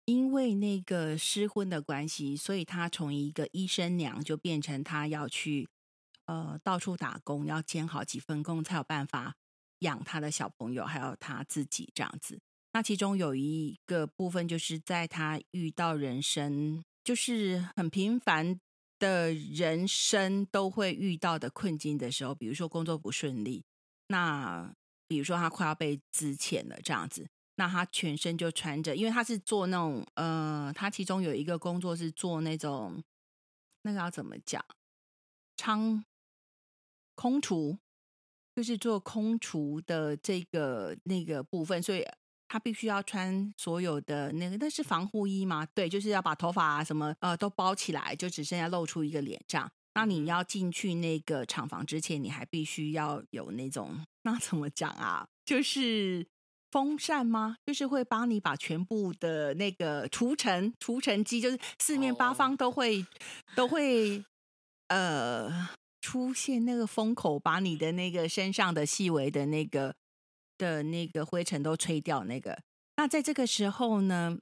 [0.06, 5.68] 因为那个失婚的关系，所以她从一个医生娘就变成她要去
[6.26, 9.36] 呃到处打工，要兼好几份工才有办法
[9.80, 12.40] 养他的小朋友，还有他自己这样子。
[12.74, 18.60] 那其中有一个部分，就是在她遇到人生就是很平凡
[18.98, 23.64] 的人生都会遇到的困境的时候，比如说工作不顺利，
[24.08, 24.74] 那
[25.08, 33.04] 比如说他快要被资遣了这样子，那他全身就穿着，因为他是做那种呃，他其中有一个工作是做那种
[33.84, 34.66] 那个要怎么讲，
[35.58, 36.04] 仓
[37.16, 37.78] 空厨，
[38.56, 42.06] 就是做空厨的这个那个部分，所以
[42.48, 45.66] 他必须要穿所有的那个，那是防护衣吗？
[45.74, 49.72] 对，就是要把头发啊什么呃都包起来，就只剩下露出一个脸这样。
[49.96, 55.28] 那你要进去那个厂房之前，你还必须要有那种那怎么讲啊？
[55.46, 56.26] 就是
[56.72, 57.58] 风扇吗？
[57.66, 63.06] 就是会帮你把全部的那个除尘除尘机，就是四面八哦方都会、
[63.56, 64.24] 都会
[64.88, 65.70] 呃
[66.04, 69.96] 出现那个风口，把你的那个身上的细微的那个
[70.58, 72.26] 的那个灰尘都吹掉。
[72.26, 72.62] 那个，
[72.98, 74.38] 那在这个时候呢，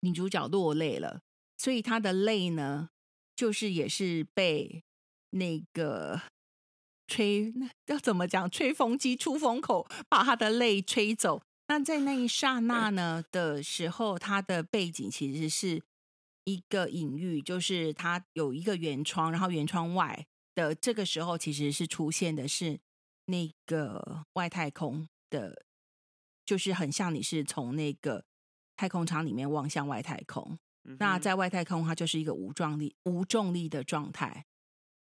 [0.00, 1.20] 女主角落泪了，
[1.58, 2.88] 所以她的泪呢，
[3.36, 4.82] 就是也是被
[5.32, 6.22] 那个
[7.06, 8.50] 吹，那要怎么讲？
[8.50, 11.42] 吹风机出风口，把她的泪吹走。
[11.68, 15.82] 那在那一刹那呢的时候，她的背景其实是
[16.44, 22.80] 一个隐喻，就是它有一个圆窗，然后圆窗外的这个时候其实是出现的是
[23.26, 25.64] 那个外太空的，
[26.44, 28.24] 就是很像你是从那个
[28.76, 30.58] 太空舱里面望向外太空。
[30.98, 34.44] 那在外太空，它就是一个无重力、无重力的状态，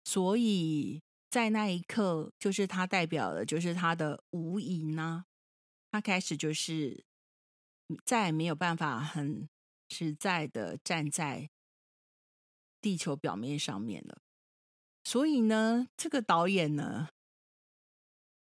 [0.05, 5.25] 所以在那一刻，就是它代表了，就是它的无垠呢，
[5.91, 7.07] 它开始就是
[8.05, 9.49] 再也没有办法很
[9.89, 11.49] 实在的站在
[12.83, 14.21] 地球表面上面了。
[15.05, 17.09] 所以呢，这个导演呢，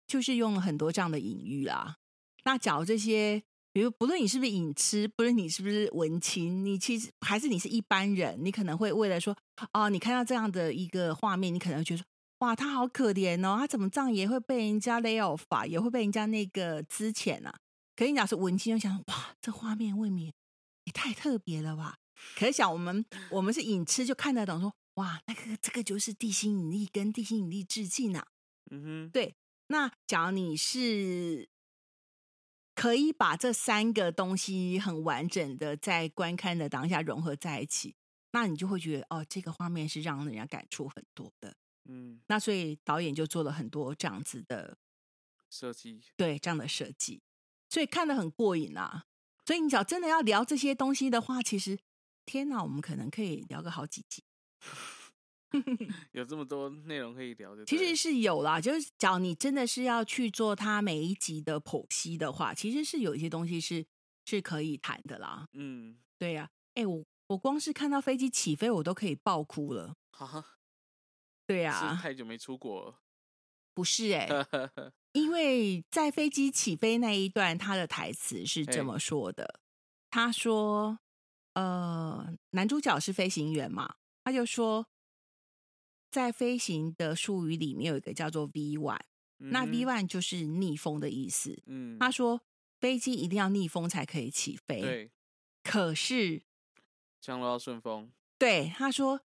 [0.05, 1.95] 就是用了很多这样的隐喻啦。
[2.43, 9.35] 那假如这些，比如不论你是不是影痴，不论你是不是文青，你其实还是你是一般人，你可能会为了说，
[9.71, 12.03] 哦，你看到这样的一个画面，你可能会觉得，
[12.39, 17.55] 哇，他好可怜哦，他怎么这样也会被人家 lay off 啊，也会被人家那个资遣啊。
[17.95, 20.33] 可以讲是文青，就想，哇，这画面未免
[20.85, 21.95] 也太特别了吧？
[22.35, 28.27] 可想我们我们是影痴，就看得懂说，哇，那个这个就是地心引力跟地心引力致敬啊。
[28.71, 29.35] 嗯哼，对，
[29.67, 31.49] 那假如你是
[32.75, 37.95] 可以把这三个东西很完整的在观看的当下融合在一起，
[38.31, 41.55] 那你就会觉得哦，这个画面是让人家感触很多的。
[41.85, 44.77] 嗯，那所以导演就做了很多这样子的
[45.49, 47.21] 设计，对这样的设计，
[47.69, 49.05] 所以看得很过瘾啊。
[49.45, 51.79] 所以你只要真的要聊这些东西的话，其实
[52.25, 54.23] 天哪，我们可能可以聊个好几集。
[56.13, 57.65] 有这么多内容可以聊的。
[57.65, 63.85] 其实是有啦，就是假如你真的是要去做它每一集的剖析的话，其实是有一些东西是
[64.25, 65.47] 是可以谈的啦。
[65.53, 69.95] 嗯，对呀、哎、我我光是看到飞机起飞，我都可以爆哭了。
[70.11, 70.45] 哈哈，
[71.45, 72.99] 对呀、是太久没出国了。
[73.73, 74.27] 不是哎、
[75.13, 79.61] 因为在飞机起飞那一段，他的台词是这嘿么说的：
[80.09, 80.99] 他说，
[81.53, 84.87] 呃，男主角是飞行员嘛，他就说，
[86.09, 88.99] 在飞行的术语里面有一个叫做 V one，、
[89.37, 91.61] 那 V one 就是逆风的意思。
[91.65, 92.41] 嗯，他说
[92.79, 95.11] 飞机一定要逆风才可以起飞，对。
[95.63, 96.41] 可是
[97.19, 99.21] 降落到顺风，对他说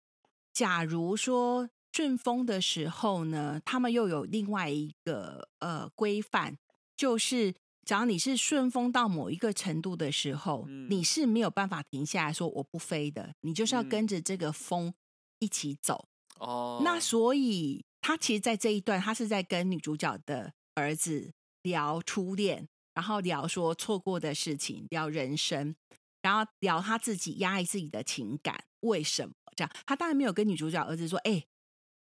[0.52, 6.58] 假如说顺风的时候呢，他们又有另外一个呃规范，
[6.98, 7.56] 就是
[7.86, 14.94] 只要你是顺风到某一个程度的时候，嗯你是没有办法停下来说我不飞的，你就是要嗯跟着这个风
[15.40, 16.10] 一起走。
[16.40, 25.76] 哦，那所以他其实，在这一段，他是在跟女主角的儿子聊初恋，然后聊说错过的事情，聊人生，
[26.22, 29.72] 然后聊他自己压抑自己的情感，为什么这样？
[29.86, 31.46] 他当然没有跟女主角儿子说，哎、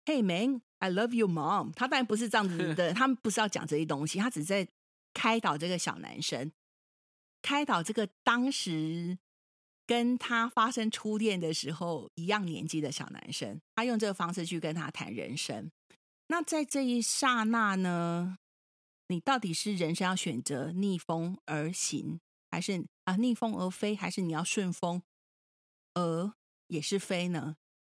[0.04, 1.72] Hey man, I love you, mom。
[1.72, 4.66] 他当然不是这样子的， 他们不是要讲这些东西，他只是在
[5.12, 6.52] 开导这个小男生，
[7.42, 9.18] 开导这个当时
[9.86, 15.70] 跟他发生初恋的时候一样年纪的小男生，他用这个方式去跟他谈人生。
[16.28, 18.38] 那在这一刹那呢，
[19.08, 22.20] 你到底是人生要选择逆风而行，
[22.50, 25.02] 还是啊逆风而飞，还是你要顺风
[25.94, 26.32] 而
[26.68, 27.56] 也是飞呢？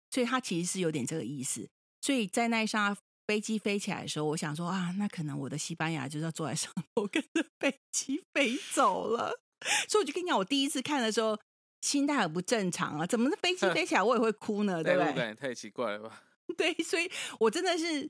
[0.09, 1.69] 所以他其实是有点这个意思。
[2.01, 9.39] 所以在那一刹飞机飞起来的时候，我想说啊，那可能我的西班牙就是要坐在上头， 跟着飞机飞走了。
[9.87, 11.39] 所以我就跟你讲，我第一次看的时候，
[11.81, 13.05] 心态很不正常啊！
[13.05, 14.81] 怎么飞机飞起来我也会哭呢？
[14.83, 15.33] 对不对？
[15.35, 16.23] 太奇怪了吧？
[16.57, 17.09] 对，所以
[17.39, 18.09] 我真的是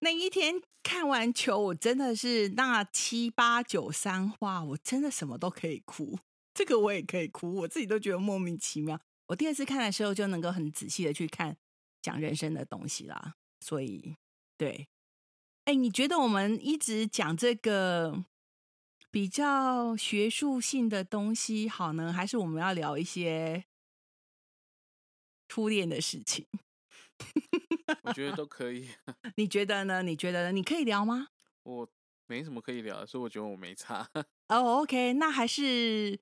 [0.00, 6.18] 那一天看完球，我真的是那七八九三话，我真的什么都可以哭，
[6.54, 8.98] 这个我也可以哭，我自己都觉得莫名其妙。
[9.26, 11.56] 我第二次看的时候，就能够很仔细的去看
[12.00, 13.34] 讲人生的东西啦。
[13.60, 14.16] 所以，
[14.60, 14.90] 对，
[15.64, 18.26] 哎，你觉得我们一直讲这个
[19.10, 23.64] 比较学术性的东西好呢，还是我们要聊一些
[25.48, 26.46] 初恋的事情？
[28.04, 28.90] 我觉得都可以。
[29.36, 30.02] 你觉得呢？
[30.02, 30.52] 你觉得呢？
[30.52, 31.28] 你可以聊吗？
[31.62, 31.88] 我
[32.26, 34.06] 没什么可以聊的，所以我觉得我没差。
[34.48, 36.20] 哦、o k 那还是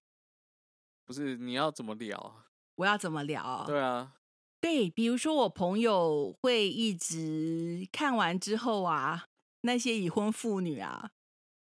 [1.04, 2.46] 不是你要怎么聊啊？
[2.76, 3.64] 我要怎么聊？
[3.66, 4.14] 对啊，
[4.60, 9.26] 对，比如说我朋友会一直看完之后啊，
[9.62, 11.10] 那些已婚妇女啊，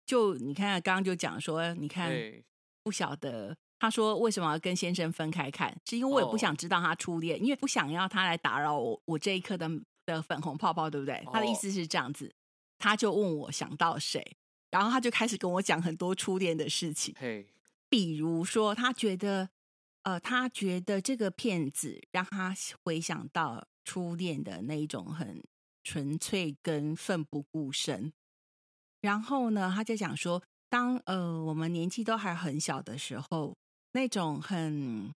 [0.07, 2.43] 就你看刚刚就讲说，你看哎，
[2.83, 3.57] 不晓得。
[3.81, 5.77] 他说：“为什么要跟先生分开看？
[5.85, 9.69] 是因为我也不哦想知道他初恋，因为不想要他来打扰我我这一刻的
[10.07, 11.23] 的粉红泡泡，对不对？
[11.31, 12.33] 他的意哦思是这样子。
[12.79, 14.37] 他就问我想到谁，
[14.71, 17.15] 然后他就开始跟我讲很多初恋的事情。
[17.19, 17.47] 嘿，
[17.91, 19.51] 比如说，他觉得，
[20.05, 25.43] 呃，他觉得这个骗子让他回想到初恋的那一种很
[25.83, 28.13] 纯粹跟奋不顾身。
[29.01, 33.57] 然后呢，他就讲说，当呃我们年纪都还很小的时候，
[33.93, 35.13] 那种很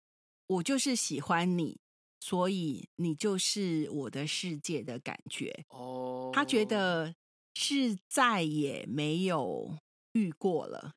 [0.46, 1.79] 我就是喜欢你，
[2.20, 5.64] 所以你就是我的世界的感觉。
[5.68, 7.14] 哦，他觉得
[7.55, 9.79] 是再也没有
[10.12, 10.94] 遇过了。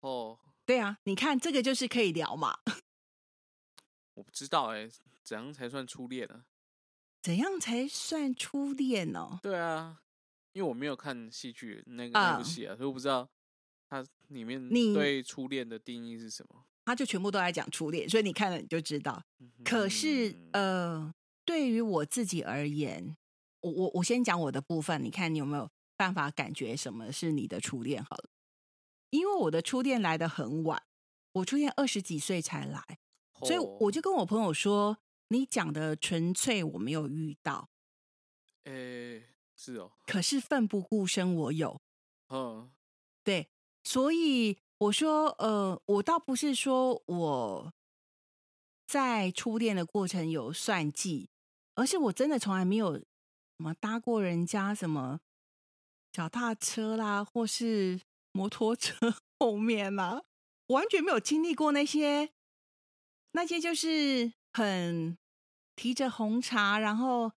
[0.00, 2.58] 哦，对啊，你看这个就是可以聊嘛。
[4.14, 4.88] 我不知道哎，
[5.22, 6.44] 怎样才算初恋啊？
[7.22, 9.38] 怎样才算初恋呢？
[9.42, 10.00] 对啊，
[10.52, 13.28] 因为我没有看戏剧那个那部嗯戏啊，所以我不知道
[13.88, 16.64] 它里面你对初恋的定义是什么。
[16.86, 19.24] 他就全部都在讲初恋，所以你看了你就知道。
[19.64, 21.14] 可是嗯呃，
[21.46, 23.16] 对于我自己而言，
[23.60, 28.04] 我我我先讲我的部分，你看你有没有办法感觉什么是你的初恋？
[28.04, 28.28] 好了，
[29.08, 30.82] 因为我的初恋来的很晚，
[31.32, 32.98] 我初恋二十几岁才来，
[33.40, 33.76] 所以哦。
[33.80, 37.68] 我就跟我朋友说，你讲的纯粹我没有遇到，
[38.64, 39.24] 诶
[39.56, 41.80] 是哦，可是奋不顾身我有。
[42.28, 42.70] 嗯，
[43.22, 43.48] 对，
[43.84, 47.72] 所以我说，呃，我倒不是说我
[48.86, 51.28] 在初恋的过程有算计，
[51.74, 53.04] 而是我真的从来没有什
[53.58, 55.20] 么搭过人家什么
[56.10, 58.00] 脚踏车啦，或是
[58.32, 60.22] 摩托车 后面啦，
[60.66, 62.32] 我完全没有经历过那些
[63.36, 65.18] 那些就是很
[65.74, 67.32] 提着红茶，然后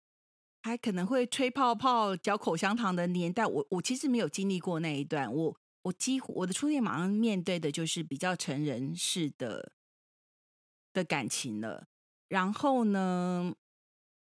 [0.61, 5.33] 还可能会吹泡泡、嚼口香糖的年代，我我其实没有经历过那一段。
[5.33, 9.71] 我我几乎我的初恋马上面对的就是比较成人式的
[10.93, 11.87] 的感情了。
[12.27, 13.55] 然后呢，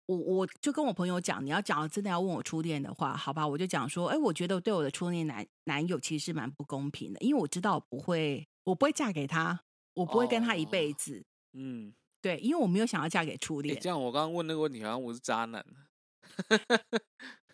[0.07, 11.25] 我我就跟我朋友讲，你要讲真的要问我初恋的话，好吧，我就讲说，哎，我觉得对我的初恋男男友其实是蛮不公平的，因为我知道我不会，我不会嫁给他，我不会跟他一辈哦子。
[11.53, 13.81] 嗯，对，因为我没有想要嫁给初诶恋。
[13.81, 15.65] 这样我刚刚问那个问题，好像我是渣男，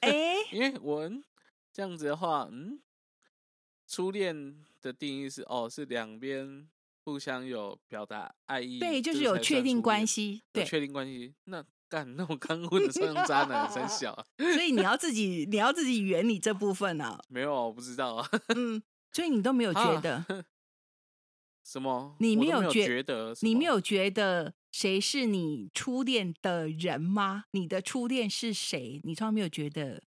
[0.01, 1.23] 哎、 因为我嗯
[1.73, 2.81] 这样子的话，嗯，
[3.87, 6.69] 初恋的定义是哦，是两边
[7.05, 11.35] 互相有表达爱意，对，就是有确定关系，对，有确定关系。
[11.45, 14.25] 那干，那我刚问的算渣男很小啊？
[14.39, 18.29] 所以你要自己，你要自己圆你这部分啊，没有啊，我不知道啊。
[18.57, 18.83] 嗯，
[19.13, 20.45] 所以你都没有觉啊得，
[21.65, 22.15] 什么？
[22.21, 27.45] 你没没有觉觉得，你没有觉得谁是你初恋的人吗？
[27.53, 29.01] 你的初恋是谁？
[29.03, 30.03] 你从来没有觉得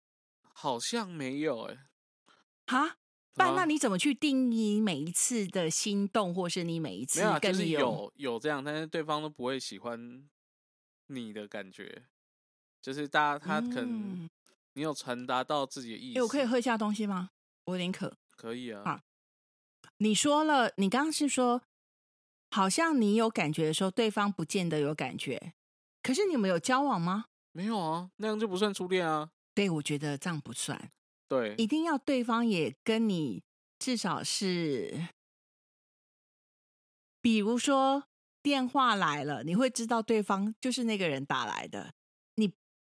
[0.53, 1.77] 好像没有哎、
[2.67, 2.97] 哈？
[3.33, 10.23] 不然啊那你怎么去定义每一次的心动，或是你每一次没有、啊，就是有有这样，但是对方都不会喜欢
[11.07, 12.03] 你的感觉，
[12.81, 14.29] 就是大家他可能嗯
[14.73, 17.31] 你有传达到自己的意思，哎、我可以喝一下东西吗？
[17.65, 18.17] 我有点渴。
[18.37, 19.01] 可以啊，好
[19.97, 21.61] 你说了，你刚刚是说，
[22.51, 25.53] 好像你有感觉的时候，对方不见得有感觉。
[26.03, 27.25] 可是你们有交往吗？
[27.51, 30.91] 没有啊，那样就不算初恋啊，对，我觉得这样不算，
[31.29, 33.41] 对，一定要对方也跟你
[33.79, 35.07] 至少是，
[37.21, 38.03] 比如说
[38.43, 41.93] 电话来了，你会知道对方就是那个人打来的，
[42.35, 42.53] 你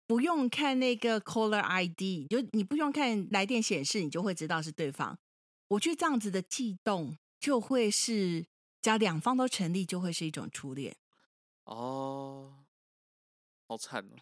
[0.07, 5.19] 不用看那个 caller ID，就你不用看来电显示，你就会知道是对方。
[5.69, 8.45] 我觉得这样子的悸动就会是，
[8.81, 10.95] 只要两方都成立，就会是一种初恋
[11.65, 12.63] 哦，
[13.67, 14.15] 好惨哦，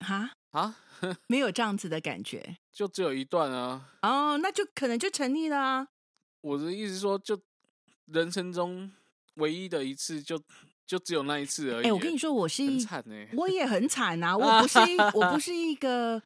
[0.00, 0.76] 哈，啊，
[1.28, 5.88] 没有这样子的感觉就只有一段啊，哦，那就可能就成立了啊。
[6.40, 7.40] 我的意思是说，就
[8.06, 8.90] 人生中
[9.34, 10.40] 唯一的一次就，
[10.86, 11.86] 就只有那一次而已。
[11.86, 14.36] 哎、我跟你说，我是很一惨呢、我也很惨啊！
[14.36, 16.22] 我不是一，我不 是一个，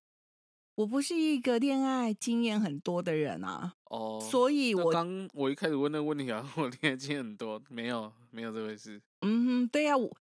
[0.74, 9.00] 我不是一个恋爱经验很多的人啊，哦，所以我，刚我一开始问那个问题啊， 我恋爱经验很多，没有没有这回事。
[9.20, 10.16] 嗯哼，对呀、我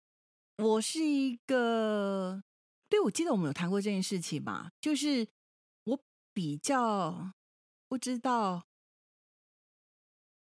[0.58, 2.44] 我是一个，
[2.90, 5.28] 对，我记得我们有谈过这件事情嘛，就是
[5.86, 6.00] 我
[6.34, 7.32] 比较
[7.88, 8.64] 不知道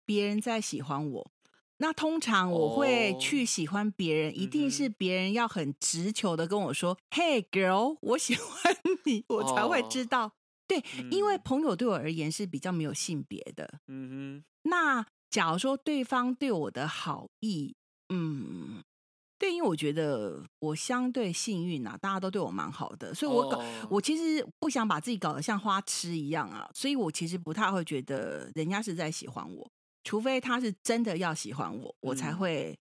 [0.06, 1.32] 别人在喜欢我。
[1.78, 10.34] 那通常我会哦去喜欢别人，一定是别人要很直球的跟我说：“Hey girl，我喜欢你”，我才会知哦道。
[10.80, 11.42] 对，因为嗯。
[11.44, 13.80] 朋友对我而言是比较没有性别的。
[13.88, 14.44] 嗯哼。
[14.64, 17.76] 那假如说对方对我的好意，
[18.10, 18.84] 嗯，
[19.40, 23.88] 对，因为我觉得我相对幸运啊，大家都对我蛮好的，所以，我搞、哦。
[23.90, 29.72] 我其实不想把自己搞得像花痴一样啊，所以我其实不太会觉得人家是在喜欢我，
[30.04, 32.38] 除非他是真的要喜欢我，我才嗯。
[32.38, 32.80] 会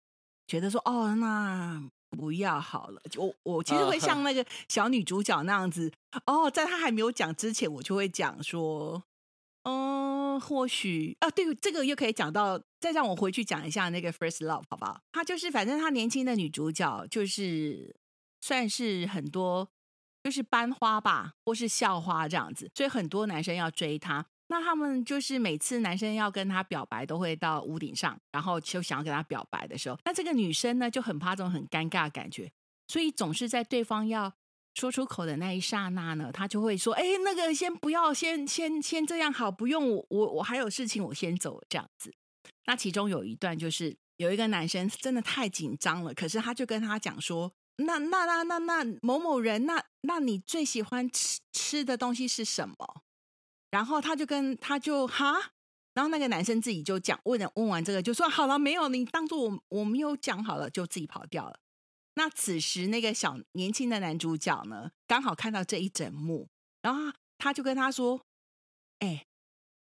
[0.47, 1.83] 觉得说哦，那
[2.17, 3.01] 不要好了。
[3.17, 5.93] 我我其实会像那个小女主角那样子，
[6.27, 9.03] 哦，在她还没有讲之前，我就会讲说，
[9.65, 15.01] 嗯，或许啊，对，这个又可以讲到，再让我回去讲一下那个 First Love 好不好？
[15.13, 17.97] 她就是，反正她年轻的女主角就是
[18.41, 19.69] 算是很多
[20.23, 24.27] 就是班花吧，或是校花这样子，所以很多男生要追她。
[24.53, 32.53] 那他们就是每次男生要跟她表白，都会到屋顶上，然后就想要跟她表白的时候，那这个女生呢就很怕这种很尴尬的感觉，
[32.87, 34.31] 所以总是在对方要
[34.75, 42.13] 说出口的那一刹那呢，她就会说：“哎，那个先不要，先先先这样好，不用我我我还有事情，我先走这样子。”
[42.69, 47.51] 那其中有一段就是有一个男生真的太紧张了，可是他就跟他讲说
[47.85, 52.77] ：“那那那那那某某人，那那你最喜欢吃吃的东西是什么？”
[53.73, 55.33] 然后他就跟他就哈，
[55.95, 61.59] 然后那个男生自己就讲问了问完这个就说：“好了，没有，你当做我我没有讲好了，就自己跑掉了。”
[62.15, 66.51] 那此时那个小年轻的男主角呢，刚好看到这一整幕，
[66.83, 68.27] 然后他就跟他说
[69.01, 69.27] ：“哎、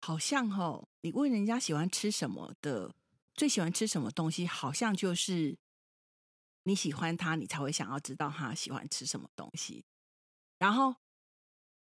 [0.01, 2.95] 好像哦，你问人家喜欢吃什么的，
[3.35, 5.59] 最喜欢吃什么东西，好像就是
[6.63, 9.85] 你喜欢他，你才会想要知道他喜欢吃什么东西。
[10.57, 10.95] 然后，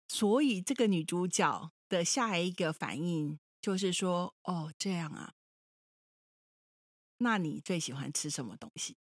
[0.08, 5.34] 所以这个女主角的下一个反应就是说：“哦，这样啊，
[7.18, 8.96] 那你最喜欢吃什么东西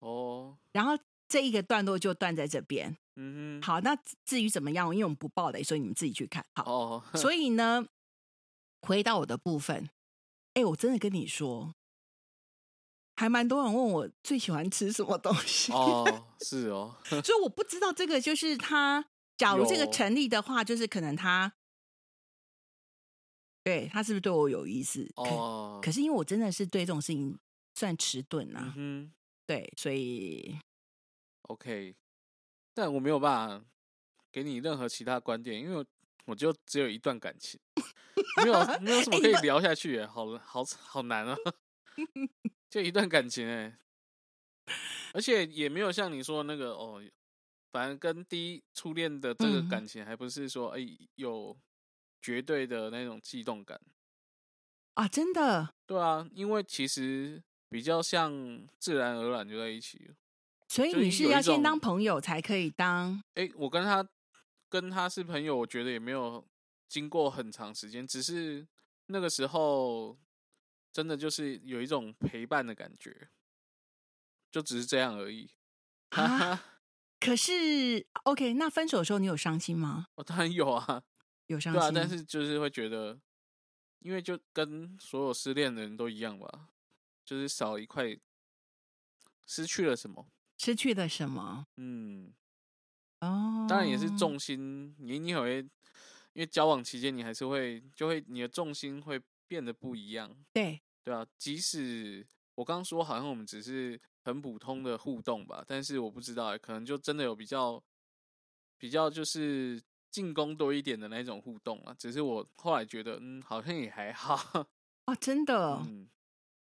[0.00, 0.98] 哦，？”然后
[1.28, 2.96] 这一个段落就断在这边。
[3.16, 6.44] 嗯哼，好，那至至于怎么样，因为我们不爆雷，所以你们自己去看。
[6.56, 7.86] 好，哦，所以呢，
[8.82, 9.88] 回到我的部分，
[10.54, 11.76] 哎，我真的跟你说，
[13.14, 21.52] 还蛮多人问我最喜欢吃什么东西，哦， 是哦，所以我不知道这个就是他，假如这个成立的话，就是可能他，
[23.64, 25.10] 对他是不是对我有意思？
[25.16, 27.36] 哦，可是因为我真的是对这种事情
[27.74, 29.12] 算迟钝嗯啊，嗯
[29.46, 30.56] 对，所以
[31.48, 31.94] ，OK，
[32.74, 33.66] 但我没有办法
[34.30, 35.84] 给你任何其他观点，因为我
[36.26, 37.58] 我就只有一段感情，
[38.42, 41.36] 没有没有什 么可以聊下去耶，好好好难啊，
[42.70, 43.78] 就一段感情哎，
[45.14, 47.02] 而且也没有像你说的那个哦，
[47.72, 49.68] 反正跟第一初恋的这个嗯。
[49.68, 50.80] 感情，还不是说哎、
[51.16, 51.56] 有
[52.24, 53.78] 绝对的那种悸动感。
[54.94, 60.14] 啊，真的，对啊，因为其实比较像自然而然就在一起了。
[60.68, 64.08] 所以你是要先当朋友才可以当诶，我跟他
[64.70, 66.42] 跟他是朋友，我觉得也没有
[66.88, 68.66] 经过很长时间，只是
[69.08, 70.18] 那个时候
[70.90, 73.28] 真的就是有一种陪伴的感觉，
[74.50, 75.50] 就只是这样而已。
[76.10, 76.64] 啊
[77.20, 80.06] 可是 OK，那分手的时候你有伤心吗？
[80.14, 81.02] 我当然有啊，
[81.46, 83.18] 有伤对啊，但是就是会觉得，
[84.00, 86.68] 因为就跟所有失恋的人都一样吧，
[87.24, 88.18] 就是少一块，
[89.46, 90.26] 失去了什么。
[90.58, 91.66] 失去了什么？
[91.76, 92.32] 嗯，
[93.20, 95.58] 哦，当然也是重心，你你也会，
[96.32, 107.82] 因为交往期间你还是会，就会你的重心会变得不一样，对，对啊，即使我刚刚说好像我们只是很普通的互动吧，但是我不知道欸，可能就真的有比较
[108.78, 109.82] 比较就是
[110.14, 111.92] 进攻多一点的那种互动啊。
[111.98, 114.36] 只是我后来觉得，嗯，好像也还好，
[115.06, 116.08] 哦，真的，嗯，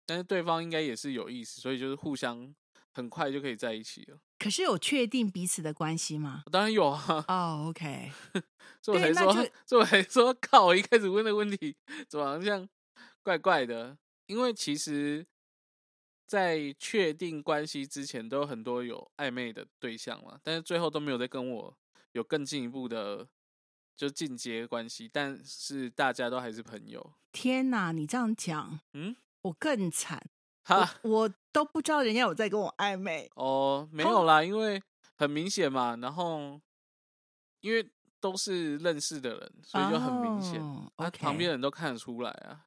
[0.06, 2.56] 但是对方应该也是有意思，所以就是互相
[2.94, 4.18] 很快就可以在一起了。
[4.40, 6.44] 可是有确定彼此的关系吗？
[6.50, 8.10] 当然有啊，哦，OK，
[8.82, 10.66] 所以我才说，对那就所以我才说，靠！
[10.68, 11.76] 我一开始问的问题
[12.08, 12.68] 怎么好像
[13.22, 13.98] 怪怪的？
[14.28, 15.28] 因为其实，
[16.26, 21.78] 在确定关系之前，都有很多有暧昧的对象嘛，但是最后都没有再跟我
[22.14, 23.28] 有更进一步的
[23.96, 27.14] 就进阶关系，但是大家都还是朋友。
[27.32, 30.22] 天哪，你这样讲，嗯，我更惨，
[30.64, 33.30] 哈，我我都不知道人家有在跟我暧昧。
[33.36, 34.82] 哦，没有啦，因为
[35.16, 36.60] 很明显嘛，然后
[37.62, 37.90] 因为
[38.20, 42.66] 都是认识的人，所以就很明显，哦啊 OK 旁边人都看得出来啊。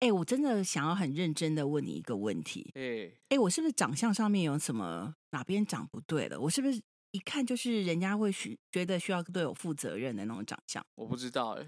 [0.00, 6.40] 哎，我真的想要很认真的问你一个问题，哎、哎，我是不是长相上面有什么哪边长不对了？
[6.40, 6.80] 我是不是
[7.10, 10.84] 一看就是人家会需觉得需要对我负责任的那种长相？
[10.94, 11.66] 我不知道哎、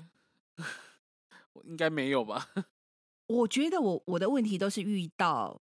[1.52, 2.48] 我应该没有吧？
[3.26, 5.62] 我觉得我我的问题都是遇到，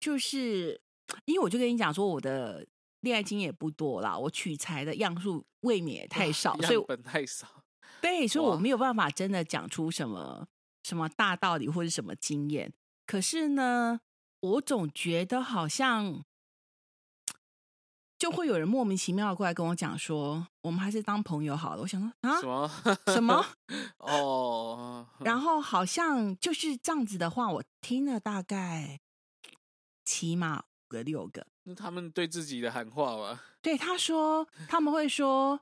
[0.00, 0.80] 就是
[1.24, 2.66] 因为我就跟你讲说，我的
[3.00, 7.64] 恋爱经验也不多啦，我取材的样数未免也太少，所以样本太少。
[8.00, 10.46] 对，所以我哇没有办法真的讲出什么
[10.82, 12.72] 什么大道理或者什么经验。
[13.06, 14.00] 可是呢，
[14.40, 16.24] 我总觉得好像
[18.24, 21.82] 就会有人莫名其妙的过来跟我讲说，我们还是当朋友好了。
[21.82, 22.70] 我想说啊什，么？
[23.12, 23.46] 什么？
[24.00, 28.98] 哦，然后好像就是这样子的话，我听了大概
[30.06, 31.46] 起码五个六个。
[31.64, 33.42] 那他们对自己的喊话吧？
[33.60, 35.60] 对，他说他们会说，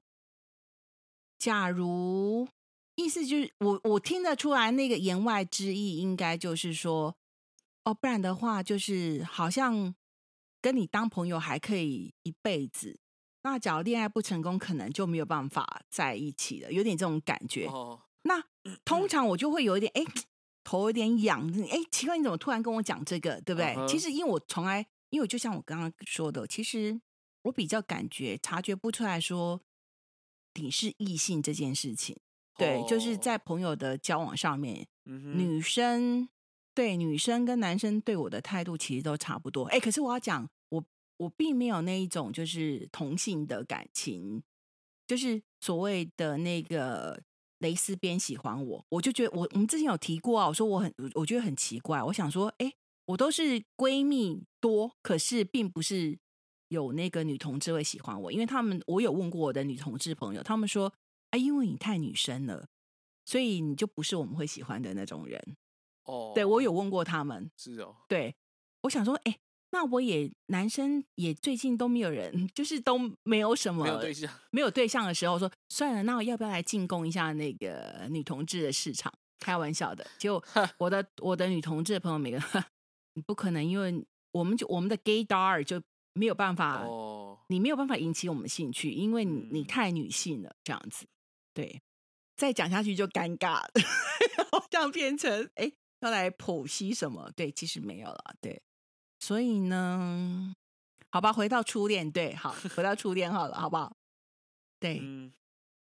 [1.40, 2.46] 假如
[2.94, 7.16] 意思就是我我听得出来那个言外之意，应该就是说，
[7.82, 9.92] 哦，不然的话就是好像
[10.62, 12.98] 跟你当朋友还可以一辈子。
[13.42, 17.66] 那假如恋爱不成功，可能就没有办法在一起了，有点这种感觉。
[17.66, 18.40] 哦，那
[18.84, 20.02] 通常我就会有一点哎，
[20.62, 27.00] 头有点痒，哎，奇怪，你怎么突然跟我讲这个，对不对其实因为我从来，因为就像我刚刚说的，其实
[27.42, 29.60] 我比较感觉察觉不出来说
[30.54, 32.16] 你是异性这件事情。
[32.56, 36.28] 对，就是哦在朋友的交往上面，女生
[36.74, 39.64] 对女生跟男生对我的态度其实都差不多。
[39.64, 40.84] 哎，可是我要讲，我
[41.16, 44.42] 我并没有那一种就是同性的感情，
[45.06, 47.22] 就是所谓的那个
[47.58, 52.72] 蕾丝边喜欢我，我就觉得我我们之前有提过啊，我说我很我觉得很奇怪，我想说，哎，
[53.06, 56.18] 我都是闺蜜多，可是并不是
[56.68, 60.92] 有那个女同志会喜欢我，因为他们我有问过我的女同志朋友，他们说，
[61.30, 62.68] 啊，因为你太女生了。
[63.24, 65.56] 所以你就不是我们会喜欢的那种人。
[66.04, 68.34] 哦，对我有问过他们，是哦，对。
[68.82, 69.38] 我想说，哎、
[69.70, 79.12] 那我也男生也最近都没有人， 就是都没有什么没有对象，没有对象的时候，说算了，那我要不要来进攻一下那个女同志的市场？
[79.38, 80.42] 开玩笑的，结果
[80.78, 80.88] 我。
[80.88, 82.38] 的我的女同志的朋友每个，
[83.14, 85.82] 你不可能，因为我们就我们的 gay dar 就
[86.12, 91.06] 没有办法，哦，你没有办法引起我们兴趣，因为你太女性了，这样子，
[91.54, 91.82] 对，
[92.36, 93.70] 再讲下去就尴尬了，
[94.70, 95.72] 这样变成哎
[96.02, 97.30] 要来剖析什么？
[97.34, 98.62] 对，其实没有了，对，
[99.18, 100.54] 所以呢，
[101.10, 103.96] 好吧，回到初恋，对，好，回到初恋好了，好不好？
[104.78, 105.32] 对，嗯，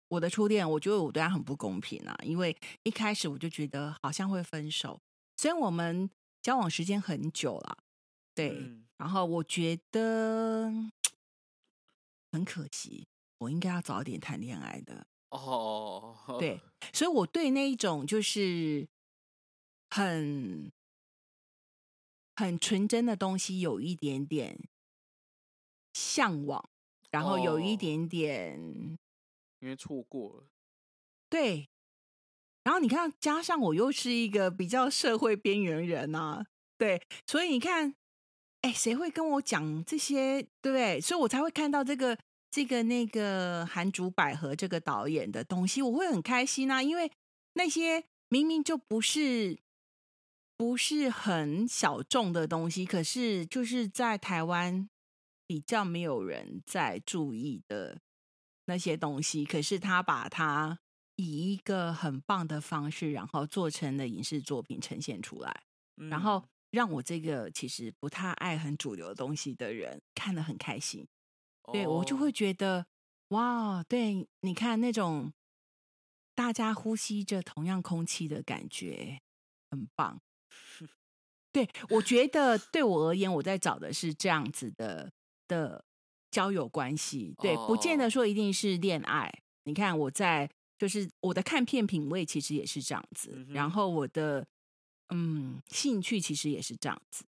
[0.10, 5.02] 我的初恋，我觉得我对他很不公平啊，因为一开始我就觉得好像会分手，
[5.38, 6.10] 虽然我们
[6.42, 7.78] 交往时间很久了，
[8.36, 8.86] 对，嗯。
[8.98, 10.72] 然后我觉得
[12.32, 13.08] 很可惜，
[13.40, 16.62] 我应该要早点谈恋爱的，哦，对，
[16.94, 18.88] 所以我对那一种就是
[19.92, 20.72] 很
[22.36, 24.58] 很纯真的东西有一点点
[25.94, 26.68] 向往，
[27.12, 28.98] 然后有一哦点点。
[29.60, 30.48] 因为错过了，
[31.30, 31.70] 对，
[32.64, 36.44] 然后你看，加上我又是一个比较社会边缘人啊，
[36.80, 37.94] 对，所以你看，
[38.62, 41.00] 哎，谁会跟我讲这些，对不对？
[41.00, 42.18] 所以我才会看到这个
[42.50, 47.12] 这个那个韩竹百合这个导演的东西，我会很开心啊，因为
[47.54, 49.60] 那些明明就不是
[50.62, 54.88] 不是很小众的东西，可是就是在台湾
[55.48, 58.00] 比较没有人在注意的
[58.66, 60.78] 那些东西，可是他把它
[61.16, 65.64] 以一个很棒的方式，然后做成了影视作品呈现出来，
[65.96, 71.08] 然后嗯让我这个其实不太爱很主流的东西的人看得很开心。
[71.74, 72.86] 对我就哦会觉得，
[73.30, 75.34] 哇，对，你看那种
[76.36, 79.20] 大家呼吸着同样空气的感觉，
[79.72, 80.22] 很棒。
[81.52, 85.12] 对我觉得，对我而言，我在找的是这样子的
[85.48, 85.84] 的
[86.30, 87.36] 交友关系。
[87.40, 89.32] 对，不见得哦说一定是恋爱。
[89.66, 94.48] 你看我在，就是我的看片品味其实也是这样子，然后我的
[95.10, 97.26] 嗯兴趣其实也是这样子。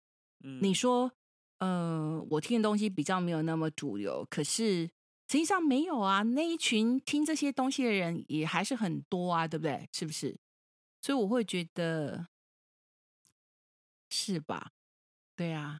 [0.43, 1.11] 嗯你说，
[1.59, 6.23] 呃，我听的东西比较没有那么主流，可是实际上没有啊。
[6.23, 9.87] 那一群听这些东西的人也还是很多啊，对不对？
[9.93, 10.37] 是不是？
[11.01, 12.27] 所以我会觉得
[14.09, 14.71] 是吧？
[15.35, 15.79] 对啊，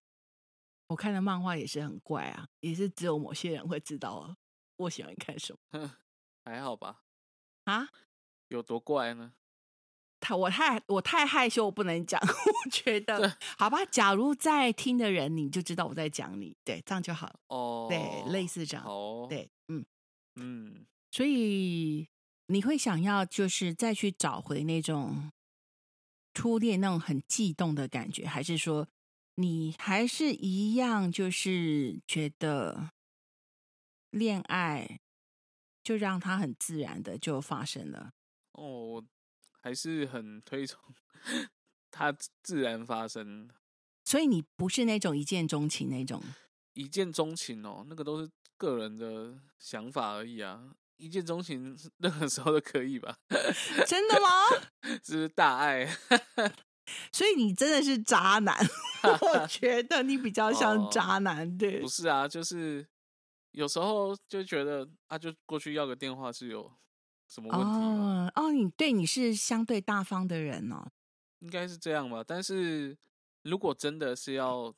[0.87, 4.35] 我看的漫画也是很怪啊，也是只有某些人会知道
[4.77, 5.97] 我喜欢看什么
[6.45, 7.01] 还好吧？
[7.65, 7.89] 啊。
[8.47, 9.33] 有多怪呢？
[10.19, 12.19] 太我太我太害羞，我不能讲。
[12.25, 17.39] 我觉 得好吧，假如在听的人，你就知道我在讲你，对，这样就好了。
[17.47, 18.83] 哦，对，类似这样。
[18.85, 19.85] 哦，对，嗯，
[20.35, 22.09] 嗯，所以
[22.47, 25.31] 你会想要就是再去找回那种
[26.33, 28.87] 初恋那种很悸动的感觉，还是说
[29.35, 32.91] 你还是一样就是觉得
[34.11, 34.99] 恋爱
[35.83, 38.13] 就让它很自然的就发生了？
[38.53, 39.05] 哦，我
[39.61, 40.79] 还是很推崇
[41.91, 43.49] 它自自然发生，
[44.05, 46.21] 所以你不是那种一见钟情那种，
[46.73, 50.75] 一见钟情哦，那个都是个人的想法而已啊。
[50.99, 53.17] 一见钟情任何时候都可以吧？
[53.87, 54.67] 真的吗？
[55.01, 55.85] 这是大爱，
[57.11, 58.55] 所以你真的是渣男，
[59.21, 61.87] 我觉得你比较像哦渣男，对不。
[61.87, 62.27] 是啊？
[62.27, 62.85] 就是
[63.51, 66.69] 有时候就觉得啊，就过去要个电话是有
[67.27, 68.29] 什么问题吗？
[68.35, 70.91] 哦哦，你对你是相对大方的人哦。
[71.39, 72.21] 应该是这样吧。
[72.27, 72.97] 但是
[73.43, 74.75] 如果真的是要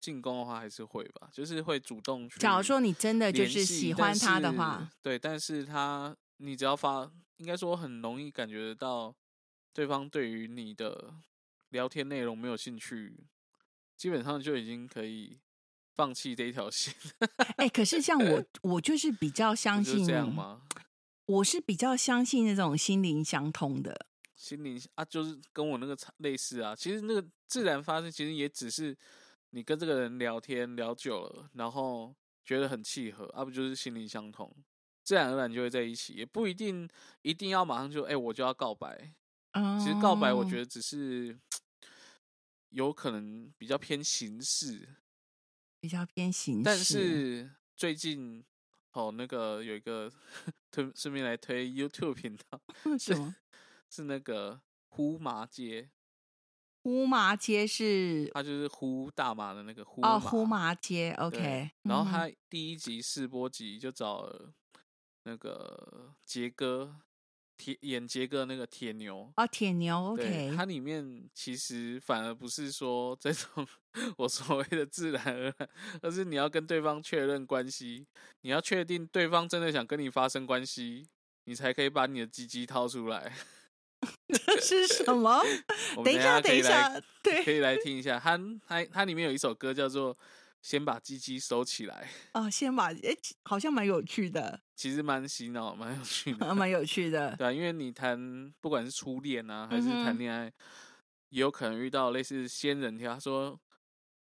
[0.00, 2.38] 进攻的话，还是会吧，就是会主动去。
[2.38, 9.14] 假如说你真的就是喜欢他的话，对，但是他你只要发，应该说很容易感觉得到
[9.72, 11.14] 对方对于你的
[11.68, 13.14] 聊天内容没有兴趣，
[13.96, 15.38] 基本上就已经可以
[15.94, 16.94] 放弃这一条线。
[17.56, 20.62] 哎、可是像 我，我就是比较相信这样吗？
[21.26, 24.06] 我是比较相信那种心灵相通的。
[24.34, 26.74] 心灵啊，就是跟我那个差类似啊。
[26.74, 28.96] 其实那个自然发生，其实也只是
[29.50, 34.54] 你跟这个人聊天聊久了，然后觉得很契合，啊，不就是心灵相通，
[35.02, 36.88] 自然而然就会在一起，也不一定
[37.22, 39.12] 一定要马上就哎、我就要告白。
[39.52, 41.36] 嗯，其实告白，我觉得只是
[42.68, 44.88] 有可能比较偏形式，
[45.80, 48.44] 比较偏形式，但是最近
[48.92, 50.08] 哦，那个有一个
[50.70, 52.60] 推顺便来推 YouTube 频道，
[52.98, 53.34] 什么
[53.90, 55.90] 是那个呼麻街。
[56.82, 61.70] 呼麻街是他就是呼大麻的那个呼哦，呼麻街，OK。
[61.82, 64.52] 然后他第一集试播集就找了
[65.24, 66.96] 那个杰哥
[67.58, 69.30] 铁演杰哥那个铁牛。
[69.36, 73.66] 哦，铁牛，，OK，它里面其实反而不是说这种
[74.16, 75.68] 我所谓的自然而然，
[76.00, 78.06] 而是你要跟对方确认关系，
[78.40, 81.06] 你要确定对方真的想跟你发生关系，
[81.44, 83.30] 你才可以把你的鸡鸡掏出来。
[84.28, 85.42] 这 是什么？
[86.04, 90.14] 等一下，等一下，对可，以来听一下，它它它里面有一首歌叫做
[90.62, 92.08] 《先把鸡鸡收起来》，
[92.40, 96.54] 哦，先把，哎，好像蛮有趣的，其实蛮洗脑、蛮有趣的。
[96.54, 97.34] 蛮有趣的。
[97.36, 100.52] 对啊，因为你谈不管是初恋啊，还是谈恋爱，
[101.30, 103.14] 也有可能遇到类似仙人跳。
[103.14, 103.58] 他说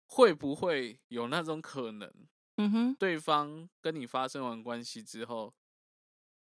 [0.05, 2.09] 会不会有那种可能，
[2.57, 5.53] 嗯哼，对方跟你发生完关系之后，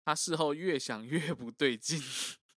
[0.06, 2.02] 他事后越想越不对劲，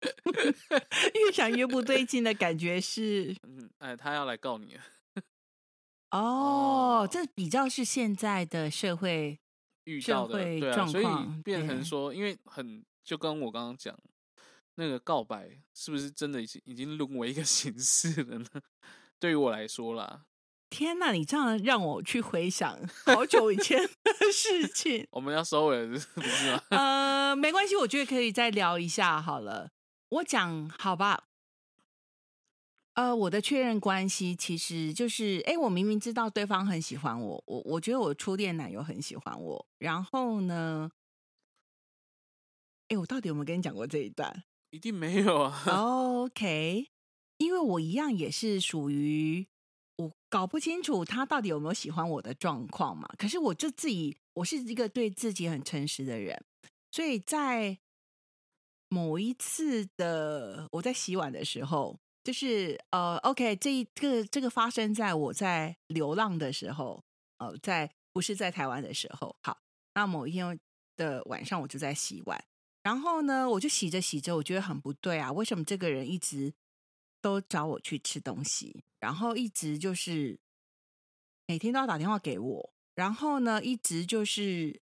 [1.13, 4.77] 越想越不对劲的感觉是，嗯，哎，他要来告你。
[6.11, 9.39] 哦哦，这比较是现在的社会，
[9.85, 13.97] 社遇到的，会对啊，所以状况变成说，因为很就跟我刚刚讲，
[14.75, 18.45] 那个告白是不是真的已经已经沦为一个 形式了呢？
[19.19, 20.25] 对于我来说啦，
[20.69, 25.07] 天呐，你这样让我去回想好久以前的事情。
[25.11, 26.63] 我们要收尾了，是不是吗？
[26.71, 29.69] 呃，没关系，我觉得可以再聊一下好了。
[30.11, 31.27] 我讲好吧。
[32.95, 40.91] 呃，我的确认关系其实就是，哎，我明明知道对方很喜欢我，我我觉得我初恋男友很喜欢我，然后呢，
[42.89, 44.43] 哎，我到底有没有跟你讲过这一段？
[44.71, 45.63] 一定没有啊。
[45.67, 46.89] OK，
[47.37, 49.47] 因为我一样也是属于
[49.95, 53.07] 我搞不清楚他到底有没有喜欢我的状况嘛。
[53.17, 56.43] 可是我就自己，我是一个对自己很诚实的人，
[56.91, 57.79] 所以在
[58.93, 67.01] 某一次的我在洗碗的时候，就是呃，OK，这一个这个发生在我在流浪的时候，
[67.37, 69.33] 呃，在不是在台湾的时候。
[69.43, 69.57] 好，
[69.93, 70.59] 那某一天
[70.97, 72.43] 的晚上，我就在洗碗，
[72.83, 76.53] 然后呢，我就洗着洗着，我觉得很不对啊，为什么这个人一直
[77.21, 80.37] 都找我去吃东西，然后一直就是
[81.47, 84.81] 每天都要打电话给我，然后呢，一直就是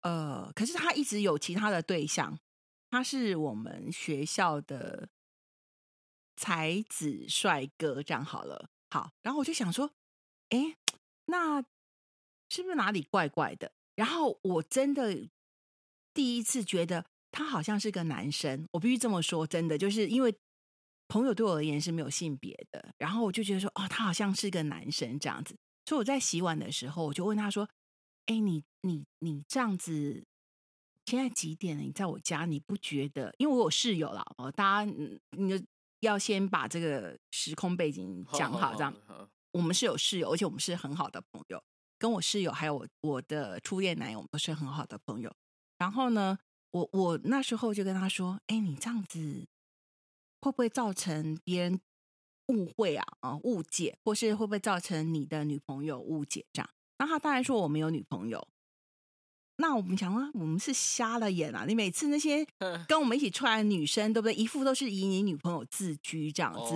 [0.00, 2.38] 呃，可是他一直有其他的对象。
[2.94, 5.08] 他是我们学校的
[6.36, 8.70] 才子帅哥，这样好了。
[8.88, 9.90] 好，然后我就想说，
[10.50, 10.76] 哎，
[11.24, 11.60] 那
[12.48, 13.72] 是不是哪里怪怪的？
[13.96, 15.28] 然后我真的
[16.12, 18.68] 第一次觉得他好像是个男生。
[18.70, 20.32] 我必须这么说，真的，就是因为
[21.08, 22.94] 朋友对我而言是没有性别的。
[22.96, 25.56] 然后我就觉得说，哦，他好像是个男生这样子。
[25.84, 27.68] 所以我在洗碗的时候，我就问他说，
[28.26, 30.24] 哎，你你你这样子。
[31.06, 31.82] 现在几点了？
[31.82, 33.34] 你在我家，你不觉得？
[33.38, 34.92] 因为我有室友了哦，大家
[35.30, 35.64] 你就
[36.00, 38.94] 要先把这个时空背景讲好，这样。
[39.52, 41.62] 我们是有室友，而且我们是很好的朋友。
[41.98, 45.32] 跟我室友还有我我的初恋男友，我们都是很好的朋友。
[45.78, 46.38] 然后呢，
[46.70, 49.46] 我我那时候就跟他说：“哎，你这样子
[50.40, 51.80] 会不会造成别人
[52.48, 53.06] 误会啊？
[53.20, 56.44] 啊，误解，或是会不会造成你的女朋友误解？
[56.52, 58.46] 这样？”那他当然说我没有女朋友。
[59.56, 61.64] 那我们讲啊，我们是瞎了眼啊！
[61.64, 62.44] 你每次那些
[62.88, 64.34] 跟我们一起出来的女生，对不对？
[64.34, 66.74] 一副都是以你女朋友自居这样子，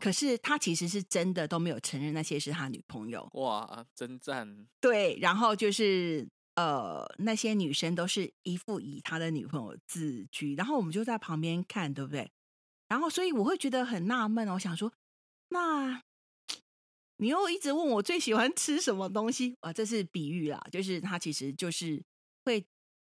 [0.00, 3.28] 可是他其实是真的都没有承认那些是他女朋友。
[3.32, 4.64] 哇，真赞！
[4.80, 12.30] 对，然后就是呃，那些女生都是一副以他的女朋友自居，然后我们就在旁边看，对不对？
[12.86, 14.92] 然后所以我会觉得很纳闷我想说，
[15.48, 16.00] 那
[17.16, 19.72] 你又一直问我最喜欢吃什么东西啊？
[19.72, 22.00] 这是比喻啦，就是他其实就是。
[22.44, 22.64] 会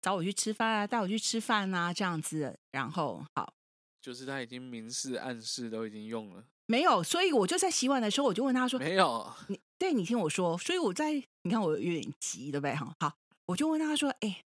[0.01, 2.59] 找我去吃饭啊，带我去吃饭啊，这样子。
[2.73, 3.55] 然后好，
[4.01, 7.03] 就是他已经明示暗示都已经用了，没有。
[7.03, 10.57] 所以我就在洗碗的时候，我就问他说：“没有。”你对你听我说。
[10.59, 11.13] 所以我在
[11.43, 12.75] 你看我有点急，对不对？
[12.75, 13.13] 哈，好，
[13.47, 14.43] 我就问他说：“哎，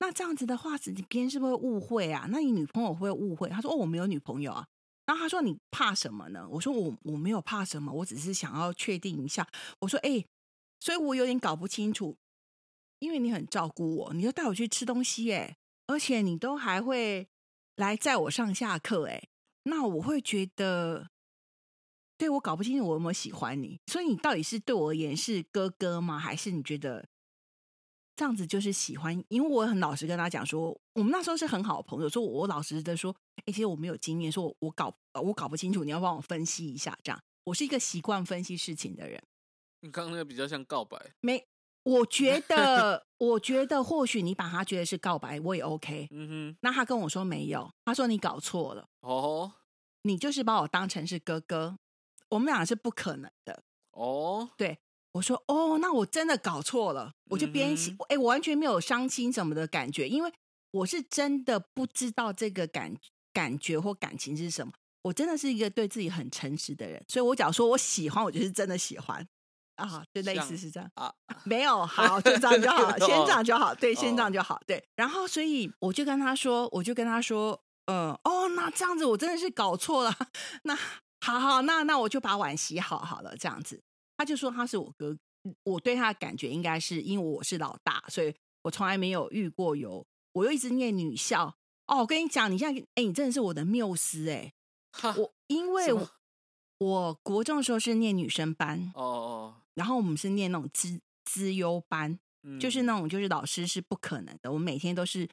[0.00, 2.26] 那这样子的话，你别人是不是会误会啊？
[2.30, 4.66] 那你女朋友会误会？”他说：“哦，我没有女朋友啊。”
[5.06, 9.46] 然后他说：“你怕什么呢？”我说：“我我没有怕什么，我只是想要确定一下。”
[9.80, 10.24] 我说：“哎，
[10.80, 12.16] 所以我有点搞不清楚。”
[12.98, 17.28] 因为你很照顾我，你就带我去吃东西，哎，而且你都还会
[17.76, 19.28] 来载我上下课，哎，
[19.64, 21.10] 那我会觉得，
[22.16, 26.18] 对我搞不清楚我有没有喜欢你，所以你到底是对我而言是哥哥吗？
[26.18, 27.06] 还是你觉得
[28.16, 29.22] 这样子就是喜欢？
[29.28, 39.22] 因为我很老实跟他讲说，我们那时候是很好的朋友，说我老实的说，哎，其实我没有经验，说我我搞我搞不清楚，你要帮我分析一下，这样，我是一个习惯分析事情的人。
[39.82, 41.46] 你刚刚那个比较像告白，没。
[41.86, 46.08] 我觉 得，我觉得或许你把他觉得是告白，我也 OK。
[46.10, 48.88] 嗯哼，那他跟我说没有，他说你搞错了。
[49.02, 49.52] 哦，
[50.02, 51.78] 你就是把我当成是哥哥，
[52.30, 53.62] 我们俩是不可能的。
[53.92, 54.78] 哦，对，
[55.12, 60.32] 我说哦，那我真的搞错了，我就边写，哎，我完全没有伤心什么的感觉，因为
[60.72, 62.96] 我是真的不知道这个感
[63.32, 64.72] 感觉或感情是什么。
[65.02, 69.24] 我真的是一个对自己很诚实的人，所以我假如说我喜欢，我就是真的喜欢。
[69.76, 71.12] 啊，就类似是这样啊，
[71.44, 74.82] 没有好，就这样就好，先这样就好，对，先这样就好，对。
[74.96, 80.14] 然后，所以我就跟他说，我就跟他说，嗯，哦，那这样子我真的是搞错了，
[80.64, 80.76] 那
[81.20, 83.80] 好好，那那我就把碗洗好好了，这样子。
[84.16, 85.16] 他就说他是我哥，
[85.64, 91.54] 我对他的感觉应该是因为我是老大，所以我从来没有遇过有，我又一直念女校。
[91.86, 94.52] 哦，我跟你讲，你现在，哎，你真的是我的缪斯，哎，
[95.16, 96.10] 我因为我
[96.78, 99.54] 国中的时候是念女生班，哦哦。
[99.74, 102.18] 然后我们是念那种资资优班，
[102.60, 105.28] 就是那种就是老师是不可能的，我们每天都是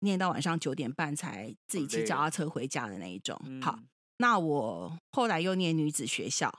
[0.00, 3.38] 念到晚上九点半才自己骑脚踏车回家的那一种。
[3.62, 3.78] 好，
[4.18, 6.52] 那我后来又念女子学校，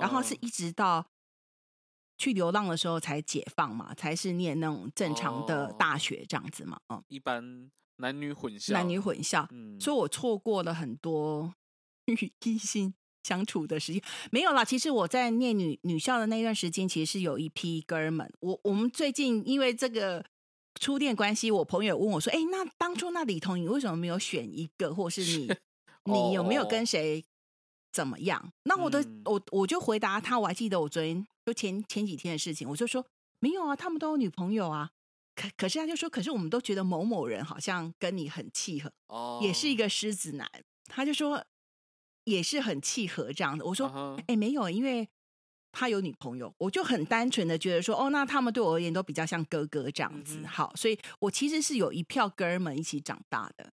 [0.00, 1.06] 然后是一直到
[2.18, 6.80] 去流浪的时候才解放嘛，才是念那种正常的大学这样子嘛。
[6.88, 9.48] 嗯，一般男女混校，男女混校，
[9.80, 11.54] 所以我错过了很多
[12.06, 12.94] 与 异性。
[13.22, 14.64] 相处的时间没有啦。
[14.64, 18.30] 其实我在念女女校的那段时间，其实是有一批哥们。
[18.40, 20.24] 我我们最近因为这个
[20.80, 25.48] 初恋关系，我朋友问我说：“哎，那当初那李彤，你为什么没有选一个，或是你
[26.04, 27.24] 你有没有跟谁
[27.92, 33.06] 怎么样？”那我的我我就回答他，我还记得我昨天就前前几天的事情，我就说
[33.38, 34.90] 没有啊，他们都有女朋友啊。
[35.34, 40.50] 可可是他就说，可是我们都觉得某某人好像跟你很契合，哦，也是一个狮子男。
[40.86, 41.44] 他就说。
[42.24, 43.64] 也是很契合这样的。
[43.64, 45.08] 我说，哎，没有，因为
[45.72, 50.44] 他有女朋友，我就很单纯的觉得说，哦，那他们对我而言都比较像哥哥这样子。
[50.46, 53.72] 好，所以我其实是有一票哥们一起长大的。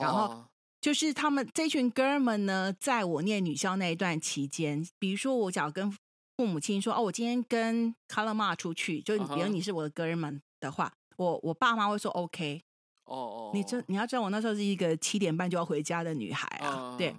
[0.00, 0.48] 然后哦
[0.80, 5.90] 就是他们这群哥们呢，在我念女校那一段期间，比如说我只要跟
[6.36, 12.62] 父母亲说，哦，我今天跟卡拉玛出去，就比如你是我的哥们的话，我我爸妈会说 OK。
[13.06, 17.12] 哦哦，你这你要知道，我那时候是一个七点半就要回家的女孩啊，对。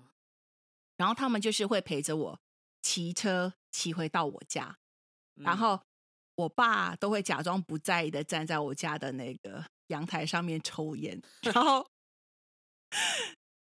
[0.99, 2.39] 嗯然后他们就是会陪着我
[2.81, 4.77] 骑车骑回到我家，
[5.35, 5.79] 然嗯后
[6.35, 11.87] 我爸都会假装不在意的站在我家的那个阳台上面抽烟，然后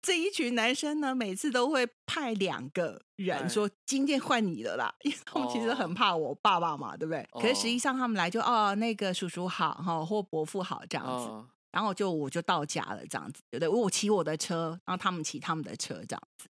[0.02, 7.26] 这一群男生呢，每次都会派两个人哎说：“今天换你了啦！”因为他们其实很哦怕我爸爸嘛，对不对？
[7.40, 13.68] 可是实际哦上他们来就哦，那个叔叔好哈，或伯父好这样子，嗯然后就我就到家了，这样子，对不对？
[13.68, 16.46] 我骑我的车，然后他们骑他们的车，这样子。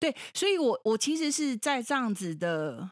[0.00, 2.90] 对，所以我我其实是在这样子的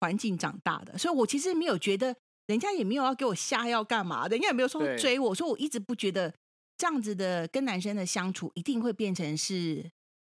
[0.00, 2.16] 环境长大的，所以我其实没有觉得
[2.46, 6.32] 人家也没有要给我下药干嘛的，人家也没有说追我，所以我一直不觉得
[6.78, 9.90] 这样子的跟男生的相处一定会变成是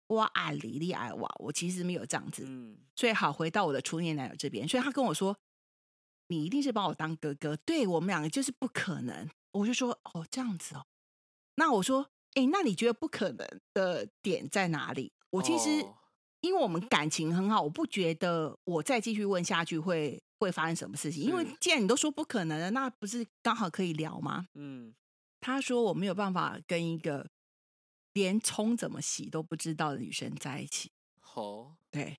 [0.09, 2.45] 哇爱里里爱哇，我其实没有这样子。
[2.47, 5.35] 嗯所以好，回到我的初恋男友这边，所以他跟我说
[6.29, 9.29] ：“你一定是把我当哥哥。”对我们两个就是不可能。
[9.53, 10.85] 我就说：“哦，这样子哦。”
[11.57, 15.95] 那我说：“哎，那你觉得不可能的点在哪里？”我其实、哦
[16.43, 21.23] 因为我们感情很好，我不觉得我再继续问下去会会发生什么事情。
[21.23, 24.49] 因为既然你都说不可能了，那不是刚好可以聊吗？
[24.55, 24.93] 嗯
[25.41, 27.31] 他说我没有办法跟一个
[28.13, 30.91] 连葱怎么洗都不知道的女生在一起。
[31.21, 32.19] 好对，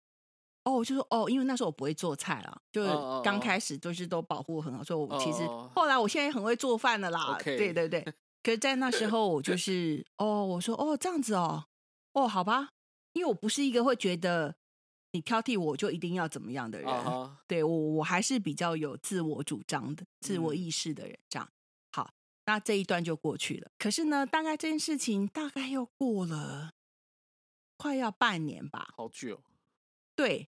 [0.64, 2.89] 哦，我就说哦，因为那时候我不会做菜啦，就是
[3.26, 7.38] 刚开始都是都保护很好，所以我其实哦后来我现在也很会做饭了啦。
[7.43, 8.01] 对对对，
[8.41, 11.66] 可是，在那时候我就 是哦，我说哦这样子哦，
[12.14, 12.70] 哦好吧，
[13.14, 14.55] 因为我不是一个会觉得
[15.11, 16.89] 你挑剔我就一定要怎么样的人，
[17.47, 21.18] 对我我还是比较有自我主张的、自我嗯意识的人。
[21.30, 21.47] 这样
[21.91, 22.11] 好，
[22.45, 23.72] 那这一段就过去了。
[23.78, 26.72] 可是呢，大概这件事情大概又过了
[27.78, 28.89] 快要半年吧。
[28.95, 29.43] 好久
[30.16, 30.49] 对，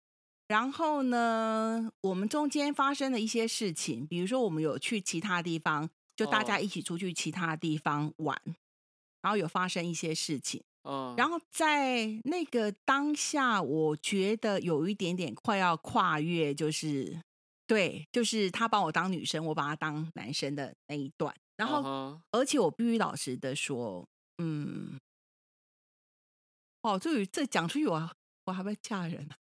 [0.47, 8.39] 然后呢，我们中间发生了一些事情，比如说我们有去其他地方，就大家哦一起出去其他地方玩，
[9.21, 10.63] 然后有发生一些事情。
[10.83, 17.21] 嗯然后在那个当下，我觉得有一点点快要跨越，就是
[17.67, 21.33] 对，就是他把我当女生，我把他当男生的那一段。
[21.55, 24.07] 然后，而且我必须老实的说，
[24.39, 24.99] 嗯，
[26.81, 28.11] 哦，这这讲出去我
[28.45, 29.37] 我还会嫁人啊。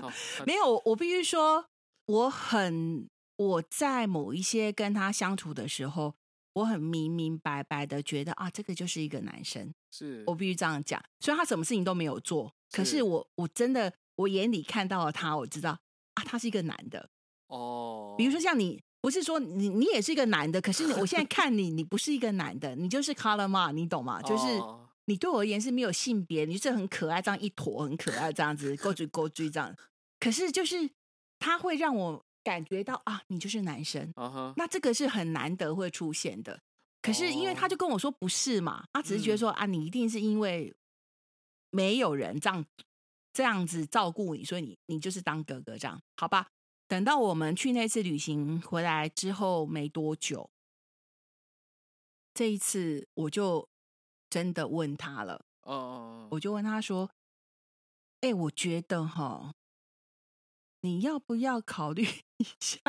[0.00, 1.66] 好那 没有，我必须说，
[2.06, 6.14] 我很我在某一些跟他相处的时候，
[6.58, 9.72] 我很明明白白的觉得啊，这个就是一个男生。
[9.90, 11.02] 是我必须这样讲。
[11.20, 15.78] 虽然他什么事情都没有做，可是是我我真的我眼里看到了他，我知道
[16.14, 17.08] 啊，他是一个男的。
[17.48, 24.20] 哦，比如说像你，不是说你你也是一个男的，可是你我现在看你，你不是一个男的，你就是 color ma，你懂吗？
[24.22, 29.74] 就是哦你对我而言是没有性别，你就是很可爱，这样一坨很可爱，这样子勾追勾追这样。
[30.20, 30.90] 可是就是
[31.38, 34.10] 他会让我感觉到啊，你就是男生。
[34.56, 36.58] 那这个是很难得会出现的。
[37.02, 40.74] 可是因为他哦就跟我说不是嘛，他只是觉得嗯说、啊，你一定是因为
[41.70, 42.64] 没有人这样
[43.34, 46.48] 这样子照顾你，所以你你就是当哥哥这样，好吧？
[46.88, 50.48] 等到我们去那次旅行回来之后没多久，
[52.32, 53.68] 这一次我就
[54.30, 57.10] 真的问他了，哦哦我就问他说
[58.22, 59.54] ：“哎、我觉得哈，
[60.80, 62.06] 你要不要考虑
[62.38, 62.80] 一下？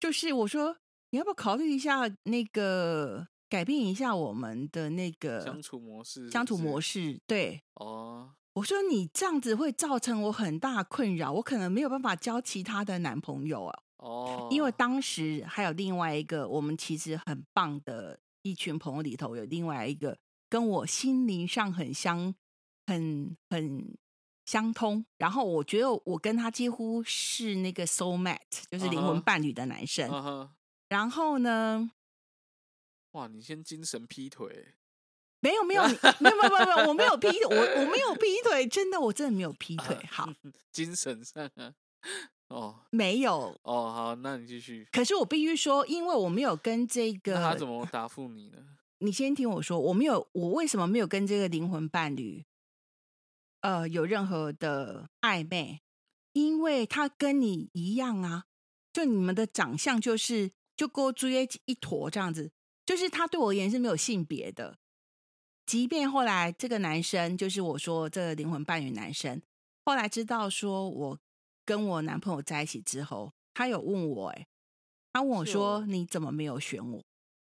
[0.00, 0.78] 就是我说
[1.10, 7.20] 你要不要考虑一下那个改变一下我们的那个相处模式相处模式式？
[7.26, 13.82] 对哦我说你这样子会造成我很大困扰，我可能没有办法交其他的男朋友啊。
[13.98, 20.18] 哦，因为当时还有另外一个我们其实很棒的一群朋友里头，有另外一个
[20.48, 22.34] 跟我心灵上很相、
[22.86, 23.96] 很很
[24.48, 30.08] 相通，然后我觉得我跟他几乎是那个 soul mate，就是灵魂伴侣的男生。
[30.88, 31.90] 然后呢，
[33.10, 34.68] 哇，你先精神劈腿
[35.40, 39.94] 没有没有你没有 没有没有没有，我没有劈腿，我我没有劈腿，真的我真的没有劈腿。
[40.10, 40.26] 好，
[40.72, 41.74] 精神上啊，
[42.48, 43.54] 哦没有。
[43.64, 44.88] 哦好，那你继续。
[44.90, 48.56] 可是我必须说，因为我没有跟这个他怎么答复你呢？
[49.00, 52.46] 你先听我说，我没有，我为什么没有跟这个灵魂伴侣，
[53.60, 55.80] 呃，有任何的暧昧？
[56.32, 58.44] 因为他跟你一样啊，
[58.92, 62.52] 就你们的长相就是就勾追一坨这样子，
[62.86, 64.78] 就是他对我而言是没有性别的。
[65.66, 69.42] 即便后来这个男生，就是我说这个灵魂伴侣男生，
[69.84, 71.18] 后来知道说我
[71.64, 74.46] 跟我男朋友在一起之后，他有问我、哎，
[75.12, 77.04] 他问我说：“哦你怎么没有选我？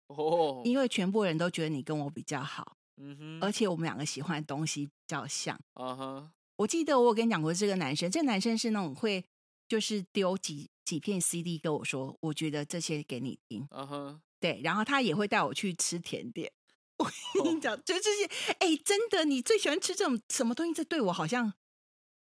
[0.08, 9.26] 哦，因为全部人都觉得你跟我比较好，嗯哼，而且我们两个喜欢的东西比较像。”啊哈，我记得我有跟你讲过这个男生，这个男生是那种会
[9.68, 16.52] 就是丢几几片 CD 跟我说，我觉得这些给你听，啊哈，对，然后他也会带我去吃甜点。
[16.98, 18.26] 我跟哦你讲，就这些，
[18.60, 20.74] 哎，真的，你最喜欢吃这种什么东西？
[20.74, 21.52] 这对我好像，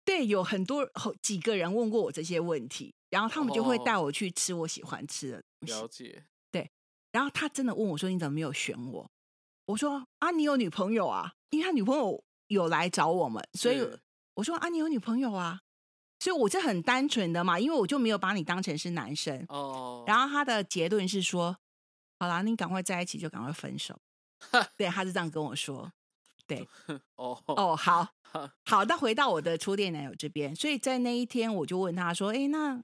[0.05, 5.73] 对，有很多好几个人问过我这些问题，然后他们就会带哦我去吃我喜欢吃的东西。
[5.75, 6.71] 了解，对
[7.11, 9.11] 然后他真的问我说：“你怎么没有选我？”
[9.69, 11.35] 我说：“啊，你有女朋友啊？
[11.51, 13.87] 因为他女朋友有来找我们，所以
[14.35, 15.61] 我说啊，你有女朋友啊？
[16.21, 19.45] 所以我是很单纯的嘛，因为我就没有把你当成是男生。
[19.51, 21.57] 哦，然后他的结论是说：
[22.19, 23.99] 好啦，你赶快在一起就赶快分手。
[24.77, 25.93] 对，他是这样跟我说。
[26.47, 26.67] 对
[27.17, 28.09] 哦哦，好
[28.65, 32.83] 好，那回到我的初恋男友这边，所以在那一天我就问他说：“哎，那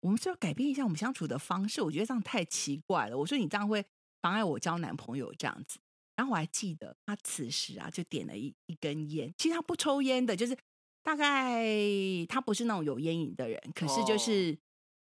[0.00, 1.80] 我们是要改变一下我们相处的方式？
[1.80, 3.86] 我觉得这样太奇怪了。”我说：“你这样会
[4.26, 5.78] 妨碍我交男朋友这样子。”
[6.16, 9.32] 然后我还记得他此时啊，就点了一一根烟。
[9.36, 10.56] 其实他不抽烟的，就是
[11.02, 11.62] 大概
[12.28, 14.58] 他不是那种有烟瘾的人，可是就哦是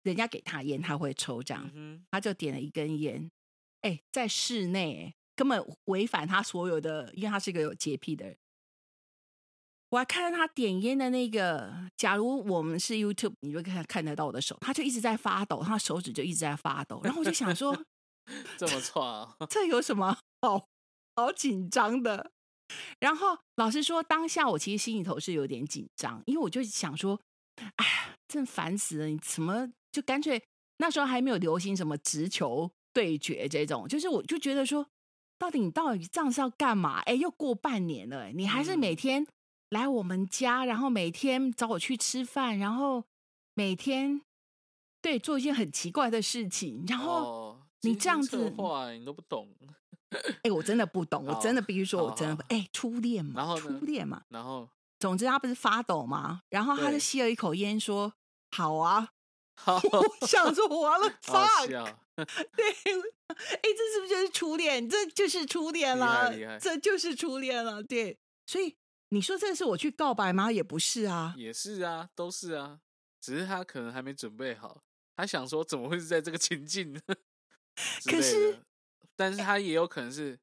[0.02, 1.70] 人家给他烟，他会抽这样。
[1.74, 3.30] 嗯，他就点了一根烟，
[3.82, 8.36] 哎，在室内哎根本违反他所有的，因为他是一个有洁癖的人。
[9.90, 17.00] 我还看到他点烟的那个，假如我们是 YouTube，你就看看得到我的手，他就一直在发抖，他手指就一直在发抖。
[17.04, 17.78] 然后我就想说，
[18.58, 20.66] 这么 错啊， 这有什么好
[21.16, 22.32] 好紧张的？
[22.98, 27.20] 然后老实说，当下我其实心里头是有点紧张，因为我就想说，
[27.76, 29.06] 哎呀，真烦死了！
[29.06, 30.42] 你怎么就干脆
[30.78, 34.86] 那时候还没有流行什么直球对决这种，就是我就觉得说，
[35.38, 37.00] 到底你到底这样是要干嘛？
[37.02, 39.26] 哎，又过半年了，你还是每嗯天
[39.68, 43.04] 来我们家，然后每天找我去吃饭，然后
[43.54, 44.22] 每天
[45.02, 47.43] 对做一件很奇怪的事情，然后。
[47.84, 49.48] 哦，你这样子划你都不懂，
[50.42, 54.22] 哎、我真的不懂，我真的必须说，我真的不哎、初恋嘛，然后初呢恋嘛。
[54.28, 54.68] 然后
[54.98, 56.42] 总之他不是发抖吗？
[56.50, 58.14] 然后他就吸了一口烟，说
[58.52, 59.10] ：“好啊。
[59.56, 61.84] 好”我想说完了 好，fuck，笑，
[62.16, 62.24] 对，
[63.28, 64.88] 哎、这是不是就是初恋？
[64.88, 67.82] 这就是初恋了这就是初恋了。
[67.82, 68.76] 对，所以
[69.10, 70.50] 你说这是我去告白吗？
[70.50, 71.34] 也不是啊。
[71.36, 72.80] 也是啊，都是啊，
[73.20, 74.82] 只是他可能还没准备好，
[75.16, 77.14] 他想说怎么会是在这个情境之类
[78.06, 78.58] 可是，
[79.16, 80.38] 但是他也有可能是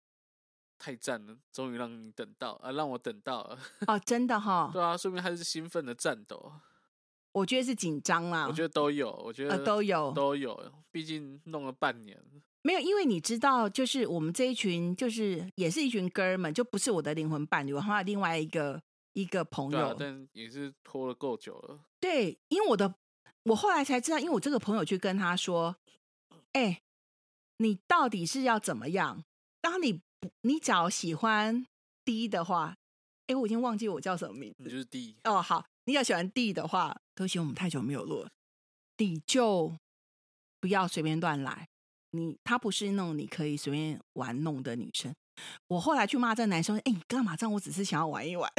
[0.77, 4.81] 太赞了，终于让你等到啊，让我等到了，哦，真的哈，对。
[4.81, 6.51] 啊，说明他是兴奋的战斗，
[7.31, 8.47] 我觉得是紧张啦。
[8.47, 10.11] 我觉得都有，我觉呃得都有。
[10.11, 12.21] 都有，毕竟弄了半年，
[12.63, 18.81] 没有，因为你知道，就是我们这一群，就是也是一群哥们，就不是我的灵魂伴侣，我还有另外一个
[19.13, 19.95] 一个朋友。
[19.97, 22.93] 但也是拖了够久了，对，因为我的，
[23.43, 25.75] 我后来才知道，因为我这个朋友去跟他说
[26.53, 26.81] ：“哎、
[27.61, 29.23] 你到底是要怎么样？
[29.61, 31.67] 当你不，你只要喜欢
[32.03, 32.75] D 的话，
[33.27, 35.39] 哎，我已经忘记我叫什么名字你就是第一，哦。
[35.39, 38.31] 好，你要喜欢 D 的话，对不起，我们太久没有录了，
[38.97, 39.77] 你就
[40.59, 41.67] 不要随便乱来。
[42.09, 45.13] 你她不是那种你可以随便玩弄的女生。
[45.67, 47.53] 我后来去骂这个男生，哎，你干嘛这样？
[47.53, 48.51] 我只是想要玩一玩。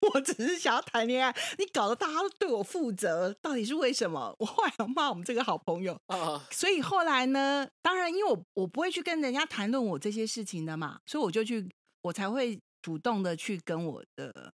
[0.00, 4.34] 我只是想要谈恋爱，你搞得大家都对我负责，到底是为什么？
[4.38, 11.68] 我后来有骂我们这个好朋友，啊，所以后来呢，当然因为我我不会去跟人家谈论我这些事情的嘛，所以我就去，
[12.02, 14.52] 我才会主动的去跟我的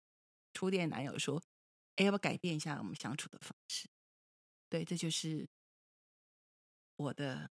[0.53, 1.41] 初恋男友说，
[1.97, 3.89] 哎，要不要改变一下我们相处的方式？
[4.69, 5.49] 对，这就是
[6.97, 7.51] 我的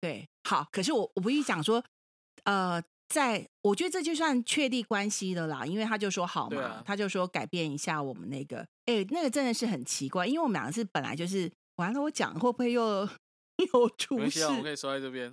[0.00, 0.68] 对好。
[0.70, 1.84] 可是我我不一讲说，
[2.44, 13.08] 呃，在我觉得这就算确立关系了啦，因为他就说好嘛，啊他就说改变一下我们那个，哎，那个真的是很奇怪，因为我们两个是本来就是完了，我讲会不会又
[13.72, 14.52] 又出事关系啊，我？
[14.54, 15.32] 们可以说在这边，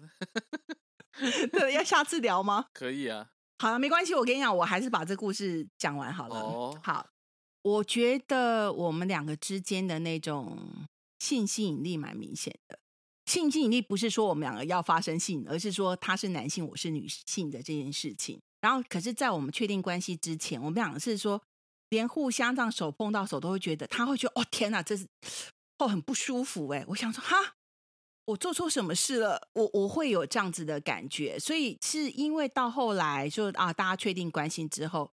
[1.51, 2.65] 对，要下次聊吗？
[2.73, 3.27] 可以啊，
[3.59, 6.35] 好了，没关系，我跟你讲，我还是把这故事讲完好了。
[6.35, 7.05] 哦好，
[7.61, 10.87] 我觉得我们两个之间的那种
[11.19, 12.79] 性吸引力蛮明显的。
[13.41, 18.39] 性吸引力不是说我们两个要发生性，而是说他是男性，我是女性的这件事情。
[18.61, 21.41] 然后，可是，在我们确定关系之前，我们两个是说，
[21.89, 25.05] 连互相这样手碰到手都会觉得，他会觉得哦天哪，这是
[25.77, 26.83] 哦很不舒服哎。
[26.87, 27.55] 我想说哈，
[28.25, 29.49] 我做错什么事了？
[29.53, 35.11] 我我会有这样子的感觉，所以是因为到后来就啊，大家确定关系之后，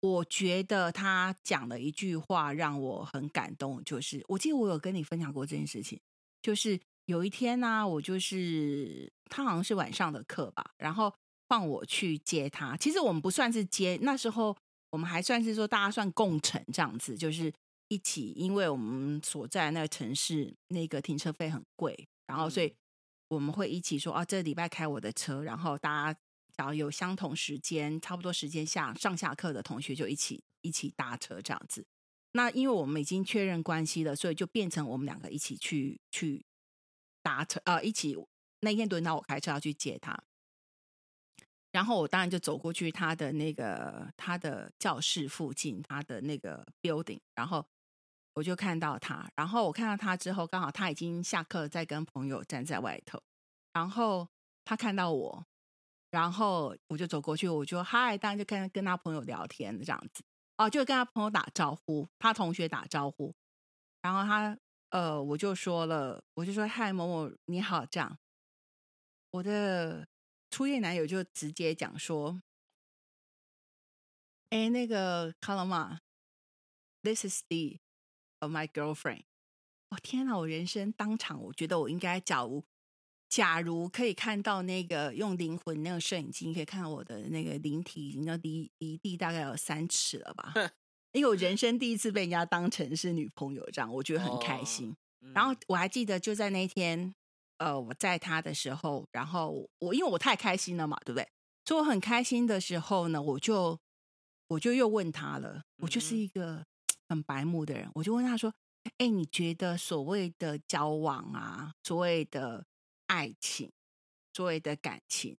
[0.00, 6.00] 我觉得他讲了一句话让我很感动，就是我记得我有跟你分享过这件事情，
[6.42, 11.12] 就是有一天呢、我就是他好像是晚上的课吧，然后
[11.48, 12.76] 放我去接他。
[12.76, 14.54] 其实我们不算是接，那时候
[14.90, 17.50] 我们还算是说大家算共乘这样子，就是
[17.88, 22.70] 一起，因为我们所在那个城市那个停车费很贵，然后所以
[23.28, 26.20] 我们会一起说啊，这礼拜开我的车，然后大家
[26.54, 31.86] 只要有相同时间，差不多时间下上下课的同学就一起一起搭车这样子。
[32.32, 36.44] 那因为我们已经确认关系了，所以就变成我们两个一起去去
[37.22, 38.16] 搭车，呃，一起
[38.60, 40.18] 那天轮到我开车要去接他。
[41.70, 47.64] 然后我当然就走过去他的那个他的教室附近，他的那个 building，然后
[48.32, 53.22] 我就看到他，然后我看到他之后，刚好他已经下课，在跟朋友站在外头，
[53.74, 54.26] 然后
[54.64, 55.46] 他看到我，
[56.10, 60.24] 然后我就走过去，我就嗨，当然就跟跟他朋友聊天这样子，
[60.56, 63.34] 哦，就跟他朋友打招呼，他同学打招呼，
[64.00, 64.56] 然后他
[64.90, 68.18] 呃，我就说了，我就说嗨，某某你好，这样，
[69.30, 70.08] 我的。
[70.50, 72.42] 初夜男友就直接讲说
[74.48, 76.00] ：“哎，那个卡拉玛
[77.02, 77.80] ，This is the
[78.38, 79.24] of my girlfriend。”
[79.90, 80.38] 哦天哪！
[80.38, 82.64] 我人生当场，我觉得我应该，假如
[83.28, 90.54] 假如可以看到那个用灵魂那个摄影机，可以看到我的那个灵体，已经离离地大概有三尺了吧？
[91.12, 94.94] 因为我人生第一次被人家当成是女朋友，这样我觉得很开心。
[95.34, 97.14] 然后我还记得，就在那天。
[97.58, 101.28] 呃，我在他的时候，然后我因为我太开心了嘛，对不对？
[101.64, 103.76] 所以我很开心的时候呢，我就
[104.46, 105.64] 我就又问他了。
[105.78, 106.64] 我就是一个
[107.08, 108.54] 很白目的人，我就问他说
[108.98, 112.64] ：“哎，你觉得所谓的交往啊，所谓的
[113.08, 113.72] 爱情，
[114.32, 115.36] 所谓的感情，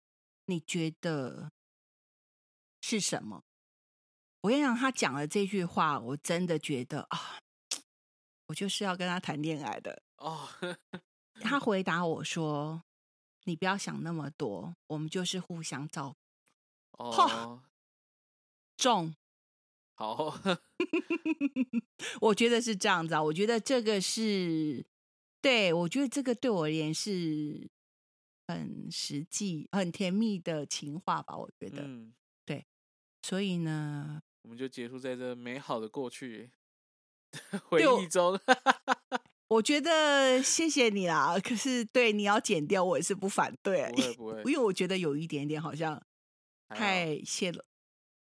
[0.48, 1.54] 你觉得
[2.82, 3.46] 是什么？”
[4.42, 7.40] 我跟你讲，他讲了这句话，我真的觉得啊，
[8.48, 10.48] 我就是要跟他谈恋爱的哦。
[11.42, 12.84] 他回答我说
[13.46, 16.16] ：“你不要想那么多，我们就是互相照
[16.92, 17.64] 顾。”哦，
[18.78, 19.16] 重
[19.96, 20.38] 好，
[22.22, 23.24] 我觉得是这样子啊。
[23.24, 24.86] 我觉得这个是
[25.42, 27.70] 对，我觉得这个对我而言是
[28.48, 31.38] 很实际、很甜蜜的情话吧。
[31.38, 32.14] 我觉得，嗯，
[32.46, 32.66] 对。
[33.22, 36.50] 所以呢，我们就结束在这美好的过去
[37.70, 38.36] 回忆中。
[39.48, 43.92] 我觉得谢谢你啦，可是对你要剪掉，我也是不反对。
[43.92, 46.02] 不会不会，因为我觉得有一点点好像
[46.70, 47.64] 太泄了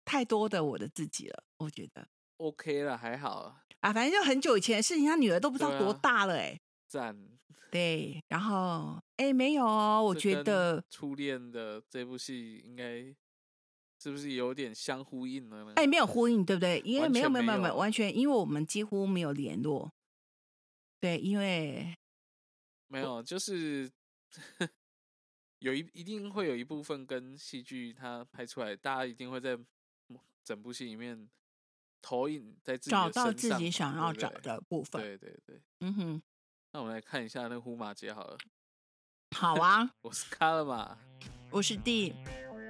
[0.05, 1.43] 太多的我的自己了。
[1.57, 2.07] 我觉得
[2.37, 3.91] OK 了，还好啊。
[3.91, 6.59] 反正就很久以前的事情，他女儿都不知道多大了哎。
[6.87, 7.17] 赞。
[7.71, 13.03] 对，然后哎没有哦，我觉得初恋的这部戏应该
[14.01, 15.73] 是不是有点相呼应了呢？
[15.75, 16.79] 哎，没有呼应，对不对？
[16.85, 19.91] 因为没有没有没有完全，因为我们几乎没有联络。
[21.01, 21.95] 对，因为
[22.87, 23.89] 没有，就是
[25.59, 29.57] 有一一定会有一部分跟戏剧它拍出来，大家一定会在
[30.43, 31.29] 整部戏里面
[32.01, 35.01] 投影在自己找到自己想要找的部分。
[35.01, 36.21] 对对对，嗯哼。
[36.71, 38.37] 那我们来看一下那个呼马姐好了。
[39.35, 40.97] 好啊，我是卡了嘛，
[41.51, 42.13] 我是 D，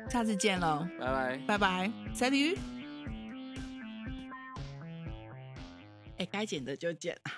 [0.10, 2.58] 下次见喽，拜拜拜拜，Salut。
[6.18, 7.32] 哎，该剪的就剪啊。